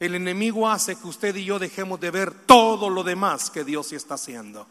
[0.00, 3.88] el enemigo hace que usted y yo dejemos de ver todo lo demás que Dios
[3.88, 4.66] sí está haciendo.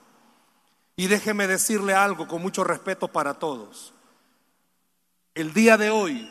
[0.95, 3.93] Y déjeme decirle algo con mucho respeto para todos.
[5.33, 6.29] El día de hoy,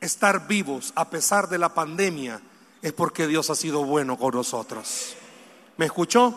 [0.00, 2.40] estar vivos a pesar de la pandemia
[2.86, 5.16] es porque Dios ha sido bueno con nosotros.
[5.76, 6.32] ¿Me escuchó?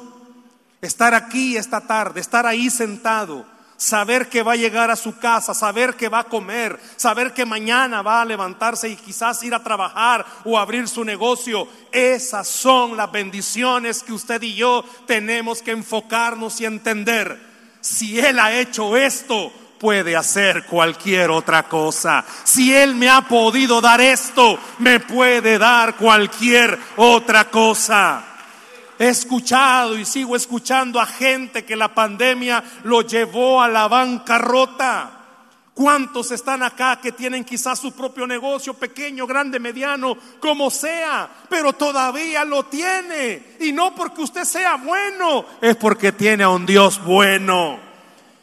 [0.82, 3.46] Estar aquí esta tarde, estar ahí sentado,
[3.78, 7.46] saber que va a llegar a su casa, saber que va a comer, saber que
[7.46, 11.68] mañana va a levantarse y quizás ir a trabajar o abrir su negocio.
[11.92, 17.40] Esas son las bendiciones que usted y yo tenemos que enfocarnos y entender.
[17.80, 22.24] Si Él ha hecho esto, puede hacer cualquier otra cosa.
[22.44, 28.24] Si Él me ha podido dar esto, me puede dar cualquier otra cosa.
[29.00, 35.16] He escuchado y sigo escuchando a gente que la pandemia lo llevó a la bancarrota.
[35.74, 41.72] ¿Cuántos están acá que tienen quizás su propio negocio, pequeño, grande, mediano, como sea, pero
[41.72, 43.56] todavía lo tiene?
[43.62, 47.89] Y no porque usted sea bueno, es porque tiene a un Dios bueno.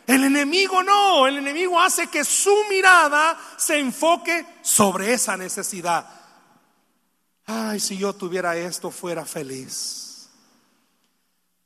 [0.06, 6.08] El enemigo no, el enemigo hace que su mirada se enfoque sobre esa necesidad.
[7.44, 10.28] Ay, si yo tuviera esto, fuera feliz.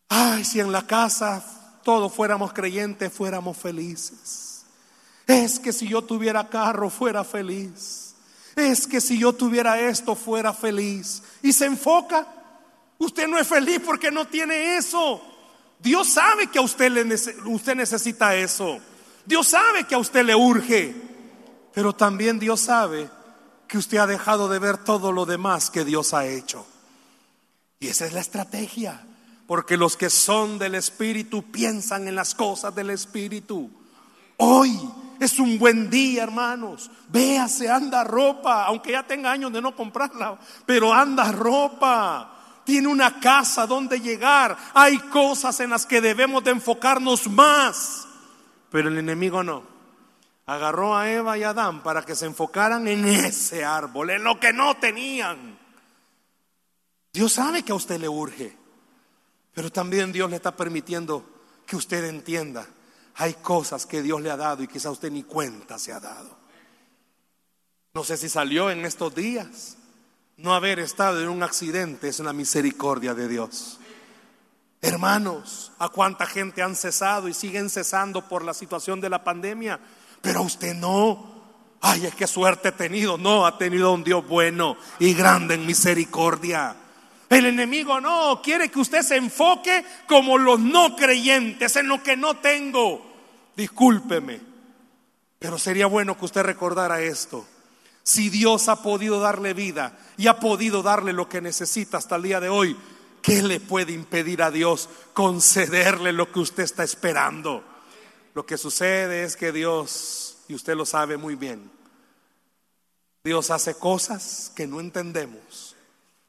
[0.08, 1.44] Ay, si en la casa
[1.82, 4.64] todos fuéramos creyentes, fuéramos felices.
[5.26, 8.14] Es que si yo tuviera carro fuera feliz.
[8.56, 11.22] Es que si yo tuviera esto fuera feliz.
[11.42, 12.26] Y se enfoca.
[12.98, 15.22] Usted no es feliz porque no tiene eso.
[15.82, 17.14] Dios sabe que a usted, le,
[17.46, 18.78] usted necesita eso.
[19.24, 20.94] Dios sabe que a usted le urge.
[21.72, 23.08] Pero también Dios sabe
[23.66, 26.66] que usted ha dejado de ver todo lo demás que Dios ha hecho.
[27.78, 29.06] Y esa es la estrategia.
[29.46, 33.70] Porque los que son del Espíritu piensan en las cosas del Espíritu.
[34.36, 34.78] Hoy
[35.18, 36.90] es un buen día, hermanos.
[37.08, 42.39] Véase, anda ropa, aunque ya tenga años de no comprarla, pero anda ropa
[42.70, 44.56] tiene una casa donde llegar.
[44.74, 48.06] Hay cosas en las que debemos de enfocarnos más.
[48.70, 49.64] Pero el enemigo no.
[50.46, 54.38] Agarró a Eva y a Adán para que se enfocaran en ese árbol, en lo
[54.38, 55.58] que no tenían.
[57.12, 58.56] Dios sabe que a usted le urge,
[59.52, 61.24] pero también Dios le está permitiendo
[61.66, 62.68] que usted entienda.
[63.16, 66.38] Hay cosas que Dios le ha dado y quizá usted ni cuenta se ha dado.
[67.94, 69.76] No sé si salió en estos días.
[70.40, 73.78] No haber estado en un accidente es una misericordia de Dios.
[74.80, 79.78] Hermanos, ¿a cuánta gente han cesado y siguen cesando por la situación de la pandemia?
[80.22, 81.42] Pero usted no.
[81.82, 83.18] Ay, es que suerte he tenido.
[83.18, 86.74] No, ha tenido un Dios bueno y grande en misericordia.
[87.28, 92.16] El enemigo no, quiere que usted se enfoque como los no creyentes en lo que
[92.16, 93.06] no tengo.
[93.54, 94.40] Discúlpeme,
[95.38, 97.44] pero sería bueno que usted recordara esto.
[98.02, 102.22] Si Dios ha podido darle vida y ha podido darle lo que necesita hasta el
[102.22, 102.76] día de hoy,
[103.22, 107.64] ¿qué le puede impedir a Dios concederle lo que usted está esperando?
[108.34, 111.70] Lo que sucede es que Dios, y usted lo sabe muy bien,
[113.22, 115.76] Dios hace cosas que no entendemos,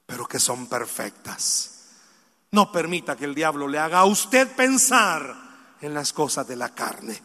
[0.05, 1.71] pero que son perfectas.
[2.51, 5.33] No permita que el diablo le haga a usted pensar
[5.79, 7.21] en las cosas de la carne.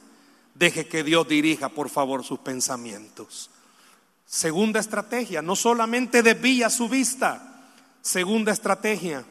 [0.55, 3.51] Deje que Dios dirija, por favor, sus pensamientos.
[4.27, 7.71] Segunda estrategia, no solamente desvía su vista.
[8.03, 9.25] Segunda estrategia,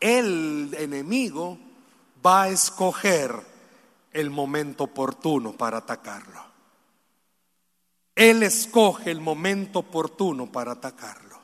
[0.00, 1.58] el enemigo
[2.24, 3.34] va a escoger
[4.12, 6.44] el momento oportuno para atacarlo.
[8.14, 11.40] Él escoge el momento oportuno para atacarlo.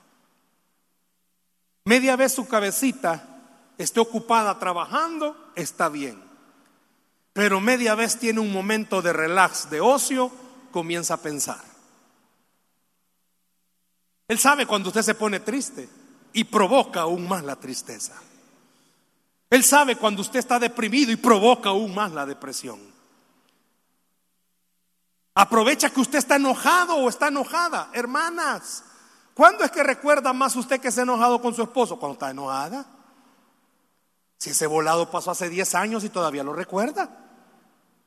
[1.85, 3.27] Media vez su cabecita
[3.79, 6.23] esté ocupada trabajando, está bien.
[7.33, 10.31] Pero media vez tiene un momento de relax, de ocio,
[10.71, 11.70] comienza a pensar.
[14.31, 15.89] Él sabe cuando usted se pone triste
[16.33, 18.15] y provoca aún más la tristeza.
[19.51, 22.79] Él sabe cuando usted está deprimido y provoca aún más la depresión.
[25.35, 27.91] Aprovecha que usted está enojado o está enojada.
[27.93, 28.85] Hermanas,
[29.35, 31.99] ¿cuándo es que recuerda más usted que se ha enojado con su esposo?
[31.99, 32.87] Cuando está enojada.
[34.39, 37.11] Si ese volado pasó hace 10 años y todavía lo recuerda.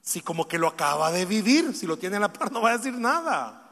[0.01, 2.69] Si como que lo acaba de vivir, si lo tiene en la par no va
[2.69, 3.62] a decir nada.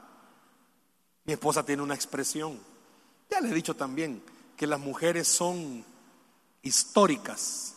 [1.25, 2.59] Mi esposa tiene una expresión.
[3.29, 4.21] Ya le he dicho también
[4.57, 5.85] que las mujeres son
[6.61, 7.75] históricas.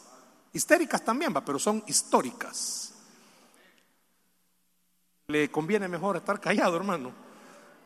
[0.53, 2.92] Histéricas también, va, pero son históricas.
[5.28, 7.12] Le conviene mejor estar callado, hermano.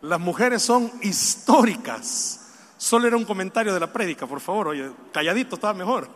[0.02, 2.40] Las mujeres son históricas.
[2.76, 4.68] Solo era un comentario de la prédica, por favor.
[4.68, 6.08] Oye, calladito estaba mejor.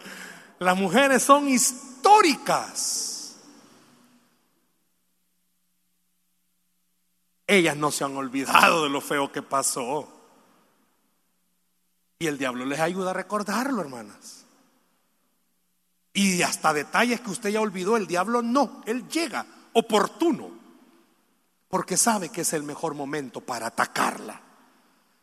[0.58, 3.13] Las mujeres son históricas.
[7.46, 10.08] Ellas no se han olvidado de lo feo que pasó.
[12.18, 14.44] Y el diablo les ayuda a recordarlo, hermanas.
[16.14, 20.50] Y hasta detalles que usted ya olvidó, el diablo no, él llega oportuno,
[21.68, 24.40] porque sabe que es el mejor momento para atacarla.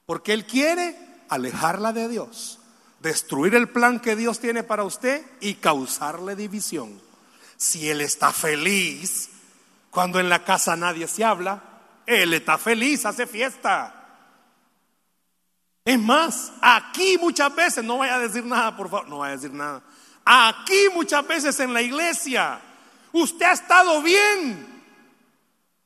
[0.06, 2.60] Porque él quiere alejarla de Dios,
[3.00, 7.02] destruir el plan que Dios tiene para usted y causarle división.
[7.56, 9.30] Si él está feliz,
[9.90, 11.71] cuando en la casa nadie se habla,
[12.06, 14.02] él está feliz, hace fiesta.
[15.84, 19.36] Es más, aquí muchas veces, no vaya a decir nada, por favor, no vaya a
[19.38, 19.82] decir nada.
[20.24, 22.62] Aquí muchas veces en la iglesia,
[23.12, 24.84] usted ha estado bien.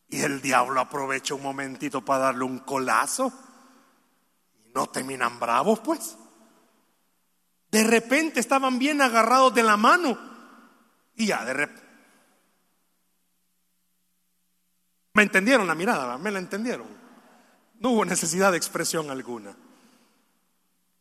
[0.10, 3.32] Y el diablo aprovecha un momentito para darle un colazo.
[4.66, 6.18] Y no terminan bravos, pues.
[7.72, 10.18] De repente estaban bien agarrados de la mano.
[11.16, 11.85] Y ya, de repente
[15.16, 16.18] ¿Me entendieron la mirada?
[16.18, 16.88] ¿Me la entendieron?
[17.80, 19.56] No hubo necesidad de expresión alguna.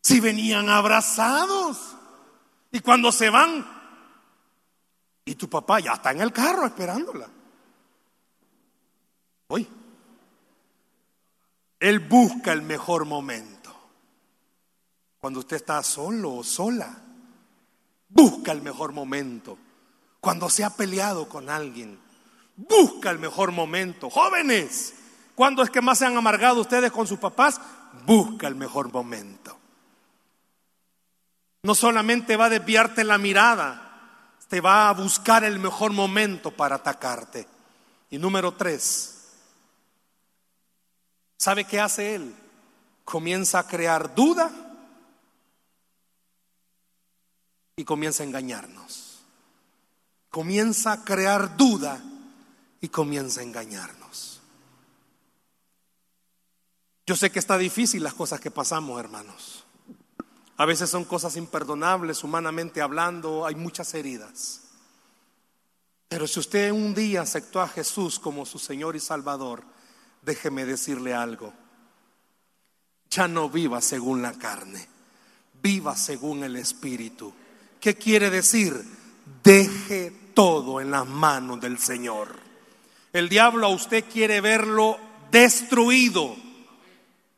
[0.01, 1.97] Si venían abrazados
[2.71, 3.67] y cuando se van,
[5.25, 7.29] y tu papá ya está en el carro esperándola.
[9.49, 9.69] Hoy,
[11.81, 13.75] él busca el mejor momento.
[15.19, 16.97] Cuando usted está solo o sola,
[18.09, 19.59] busca el mejor momento.
[20.21, 22.04] Cuando se ha peleado con alguien,
[22.57, 24.11] Busca el mejor momento.
[24.11, 24.95] Jóvenes,
[25.35, 27.61] ¿cuándo es que más se han amargado ustedes con sus papás?
[28.07, 29.57] Busca el mejor momento.
[31.63, 36.77] No solamente va a desviarte la mirada, te va a buscar el mejor momento para
[36.77, 37.49] atacarte.
[38.11, 39.33] Y número tres,
[41.39, 42.35] ¿sabe qué hace él?
[43.05, 44.51] Comienza a crear duda
[47.77, 49.23] y comienza a engañarnos.
[50.31, 52.01] Comienza a crear duda
[52.85, 54.43] y comienza a engañarnos.
[57.07, 59.65] Yo sé que está difícil las cosas que pasamos, hermanos.
[60.59, 64.61] A veces son cosas imperdonables, humanamente hablando, hay muchas heridas.
[66.09, 69.65] Pero si usted un día aceptó a Jesús como su Señor y Salvador,
[70.21, 71.55] déjeme decirle algo.
[73.09, 74.87] Ya no viva según la carne,
[75.63, 77.33] viva según el Espíritu.
[77.81, 78.75] ¿Qué quiere decir?
[79.43, 82.44] Deje todo en las manos del Señor.
[83.15, 84.99] El diablo a usted quiere verlo
[85.31, 86.35] destruido.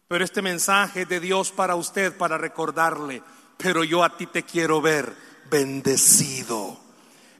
[0.09, 3.23] Pero este mensaje de Dios para usted, para recordarle,
[3.59, 5.15] pero yo a ti te quiero ver
[5.51, 6.81] bendecido.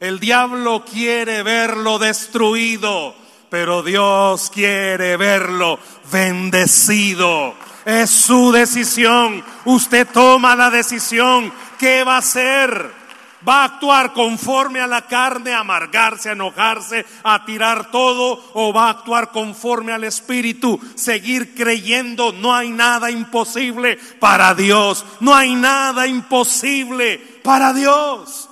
[0.01, 3.15] El diablo quiere verlo destruido,
[3.49, 5.79] pero Dios quiere verlo
[6.13, 7.55] bendecido.
[7.87, 9.43] Es su decisión.
[9.65, 11.51] Usted toma la decisión.
[11.79, 13.06] ¿Qué va a hacer?
[13.47, 18.43] ¿Va a actuar conforme a la carne, amargarse, enojarse, a tirar todo?
[18.55, 20.81] ¿O va a actuar conforme al Espíritu?
[20.97, 25.05] Seguir creyendo, no hay nada imposible para Dios.
[25.21, 28.49] No hay nada imposible para Dios.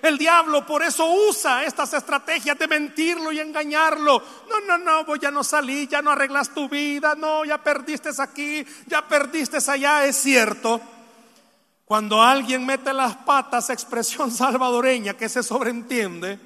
[0.00, 4.22] El diablo por eso usa estas estrategias de mentirlo y engañarlo.
[4.48, 8.10] No, no, no, voy ya no salí, ya no arreglas tu vida, no, ya perdiste
[8.18, 10.80] aquí, ya perdiste allá, es cierto.
[11.88, 16.38] Cuando alguien mete las patas, expresión salvadoreña que se sobreentiende,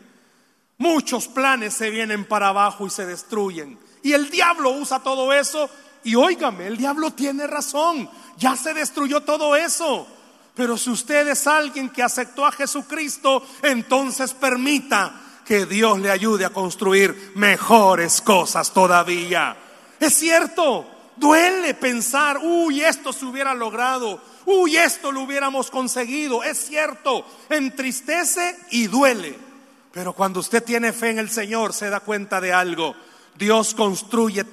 [0.79, 3.77] muchos planes se vienen para abajo y se destruyen.
[4.05, 5.69] Y el diablo usa todo eso.
[6.05, 8.09] Y óigame, el diablo tiene razón.
[8.39, 10.07] Ya se destruyó todo eso.
[10.55, 15.13] Pero si usted es alguien que aceptó a Jesucristo, entonces permita
[15.45, 19.57] que Dios le ayude a construir mejores cosas todavía.
[19.99, 20.87] Es cierto,
[21.17, 26.43] duele pensar, uy, esto se hubiera logrado, uy, esto lo hubiéramos conseguido.
[26.43, 29.39] Es cierto, entristece y duele.
[29.93, 32.95] Pero cuando usted tiene fe en el Señor, se da cuenta de algo.
[33.37, 34.45] Dios construye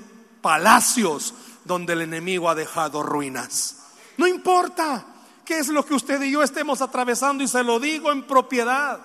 [0.42, 1.34] palacios
[1.66, 3.78] donde el enemigo ha dejado ruinas.
[4.18, 5.06] No importa
[5.46, 9.00] qué es lo que usted y yo estemos atravesando y se lo digo en propiedad.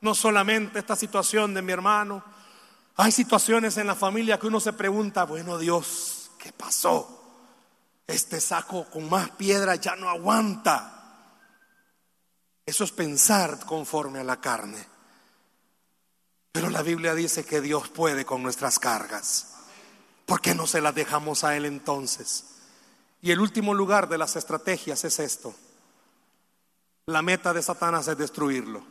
[0.00, 2.22] No solamente esta situación de mi hermano.
[2.96, 7.15] Hay situaciones en la familia que uno se pregunta, bueno Dios, ¿qué pasó?
[8.06, 10.92] Este saco con más piedra ya no aguanta.
[12.64, 14.84] Eso es pensar conforme a la carne.
[16.52, 19.54] Pero la Biblia dice que Dios puede con nuestras cargas.
[20.24, 22.44] ¿Por qué no se las dejamos a Él entonces?
[23.22, 25.54] Y el último lugar de las estrategias es esto.
[27.06, 28.84] La meta de Satanás es destruirlo.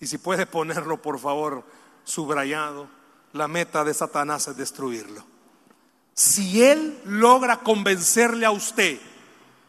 [0.00, 1.64] Y si puede ponerlo, por favor,
[2.04, 2.88] subrayado,
[3.32, 5.24] la meta de Satanás es destruirlo.
[6.16, 8.98] Si él logra convencerle a usted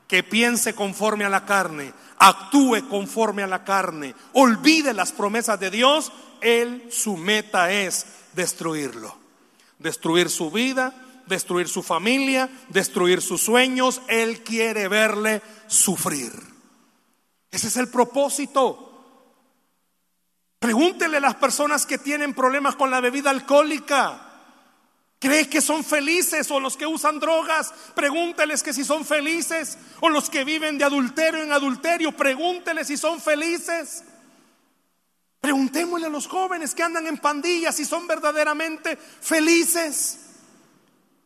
[0.07, 5.69] que piense conforme a la carne, actúe conforme a la carne, olvide las promesas de
[5.69, 9.13] Dios, él su meta es destruirlo.
[9.77, 10.95] Destruir su vida,
[11.27, 14.01] destruir su familia, destruir sus sueños.
[14.07, 16.31] Él quiere verle sufrir.
[17.51, 18.85] Ese es el propósito.
[20.59, 24.26] Pregúntele a las personas que tienen problemas con la bebida alcohólica.
[25.19, 27.73] ¿Cree que son felices o los que usan drogas?
[27.95, 32.97] Pregúnteles que si son felices o los que viven de adulterio en adulterio, pregúnteles si
[32.97, 34.03] son felices.
[35.41, 40.19] Preguntémosle a los jóvenes que andan en pandillas si son verdaderamente felices.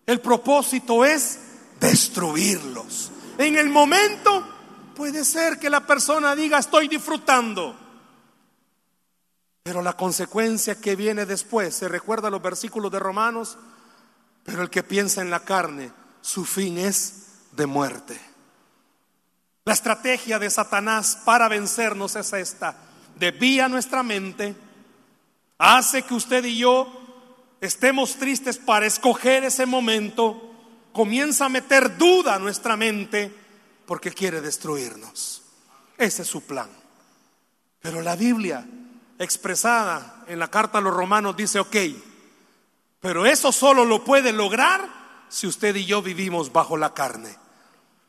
[0.06, 1.40] El propósito es
[1.80, 3.12] destruirlos.
[3.38, 4.48] En el momento
[4.96, 7.76] puede ser que la persona diga estoy disfrutando.
[9.64, 13.58] Pero la consecuencia que viene después, se recuerda los versículos de Romanos,
[14.44, 18.20] pero el que piensa en la carne, su fin es de muerte.
[19.66, 22.76] La estrategia de Satanás para vencernos es esta.
[23.16, 24.56] Desvía nuestra mente,
[25.58, 27.02] hace que usted y yo
[27.62, 30.52] estemos tristes para escoger ese momento,
[30.92, 33.32] comienza a meter duda a nuestra mente
[33.86, 35.44] porque quiere destruirnos.
[35.98, 36.70] Ese es su plan.
[37.82, 38.66] Pero la Biblia,
[39.20, 41.76] expresada en la carta a los romanos, dice, ok,
[43.02, 44.88] pero eso solo lo puede lograr
[45.28, 47.36] si usted y yo vivimos bajo la carne.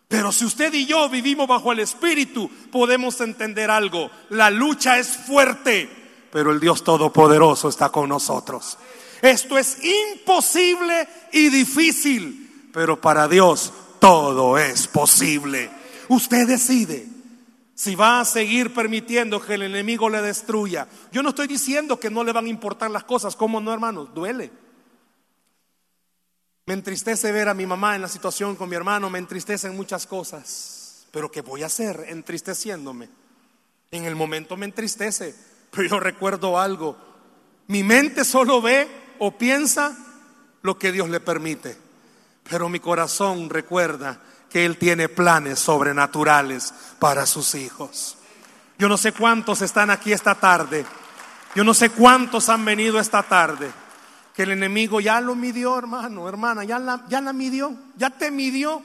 [0.07, 4.11] Pero si usted y yo vivimos bajo el Espíritu, podemos entender algo.
[4.29, 5.89] La lucha es fuerte,
[6.31, 8.77] pero el Dios Todopoderoso está con nosotros.
[9.23, 15.71] Esto es imposible y difícil, pero para Dios todo es posible.
[16.09, 17.07] Usted decide
[17.75, 20.87] si va a seguir permitiendo que el enemigo le destruya.
[21.11, 24.13] Yo no estoy diciendo que no le van a importar las cosas, ¿cómo no, hermanos?
[24.15, 24.62] Duele.
[26.67, 30.07] Me entristece ver a mi mamá en la situación con mi hermano, me entristecen muchas
[30.07, 31.07] cosas.
[31.11, 33.09] Pero ¿qué voy a hacer entristeciéndome?
[33.91, 35.35] En el momento me entristece,
[35.71, 36.97] pero yo recuerdo algo.
[37.67, 38.89] Mi mente solo ve
[39.19, 39.97] o piensa
[40.63, 41.77] lo que Dios le permite,
[42.49, 48.17] pero mi corazón recuerda que Él tiene planes sobrenaturales para sus hijos.
[48.79, 50.87] Yo no sé cuántos están aquí esta tarde,
[51.55, 53.71] yo no sé cuántos han venido esta tarde,
[54.35, 58.31] que el enemigo ya lo midió, hermano, hermana, ya la, ya la midió, ya te
[58.31, 58.83] midió,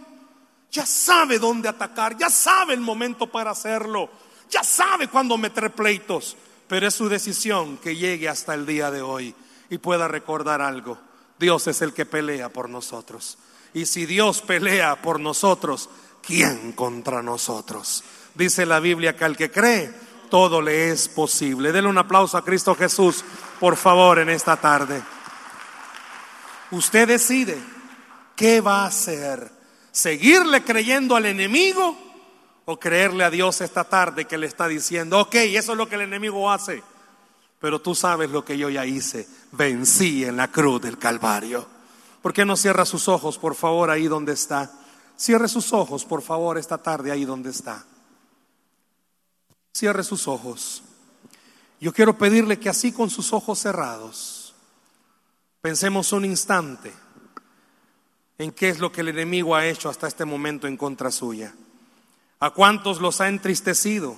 [0.72, 4.10] ya sabe dónde atacar, ya sabe el momento para hacerlo,
[4.50, 6.36] ya sabe cuándo meter pleitos,
[6.68, 9.34] pero es su decisión que llegue hasta el día de hoy
[9.70, 10.98] y pueda recordar algo.
[11.40, 13.38] Dios es el que pelea por nosotros.
[13.74, 15.90] Y si Dios pelea por nosotros,
[16.22, 18.04] ¿quién contra nosotros?
[18.36, 19.94] Dice la Biblia que al que cree,
[20.30, 21.72] todo le es posible.
[21.72, 23.24] Denle un aplauso a Cristo Jesús,
[23.60, 25.02] por favor, en esta tarde.
[26.72, 27.58] Usted decide
[28.36, 29.52] qué va a hacer.
[29.92, 31.98] ¿Seguirle creyendo al enemigo
[32.66, 35.96] o creerle a Dios esta tarde que le está diciendo, ok, eso es lo que
[35.96, 36.84] el enemigo hace?
[37.60, 39.28] Pero tú sabes lo que yo ya hice.
[39.52, 41.66] Vencí en la cruz del Calvario.
[42.22, 44.72] ¿Por qué no cierra sus ojos, por favor, ahí donde está?
[45.18, 47.84] Cierre sus ojos, por favor, esta tarde ahí donde está.
[49.74, 50.84] Cierre sus ojos.
[51.80, 54.37] Yo quiero pedirle que así con sus ojos cerrados,
[55.68, 56.94] pensemos un instante
[58.38, 61.54] en qué es lo que el enemigo ha hecho hasta este momento en contra suya.
[62.40, 64.16] ¿A cuántos los ha entristecido?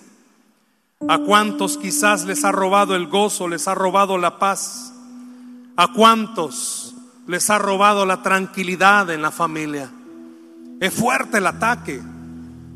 [1.08, 4.94] ¿A cuántos quizás les ha robado el gozo, les ha robado la paz?
[5.76, 6.94] ¿A cuántos
[7.26, 9.90] les ha robado la tranquilidad en la familia?
[10.80, 12.00] Es fuerte el ataque,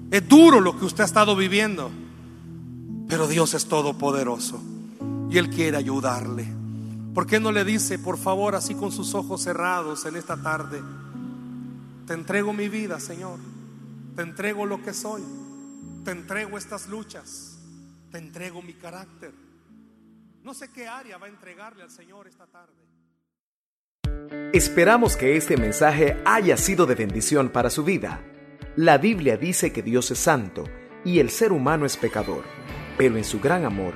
[0.10, 1.92] es duro lo que usted ha estado viviendo,
[3.08, 4.60] pero Dios es todopoderoso
[5.30, 6.63] y Él quiere ayudarle.
[7.14, 10.82] ¿Por qué no le dice, por favor, así con sus ojos cerrados en esta tarde,
[12.08, 13.40] te entrego mi vida, Señor,
[14.16, 15.22] te entrego lo que soy,
[16.04, 17.54] te entrego estas luchas?
[18.14, 19.32] te entrego mi carácter.
[20.44, 22.72] No sé qué área va a entregarle al Señor esta tarde.
[24.54, 28.22] Esperamos que este mensaje haya sido de bendición para su vida.
[28.76, 30.66] La Biblia dice que Dios es santo
[31.04, 32.44] y el ser humano es pecador,
[33.00, 33.96] pero en su gran amor,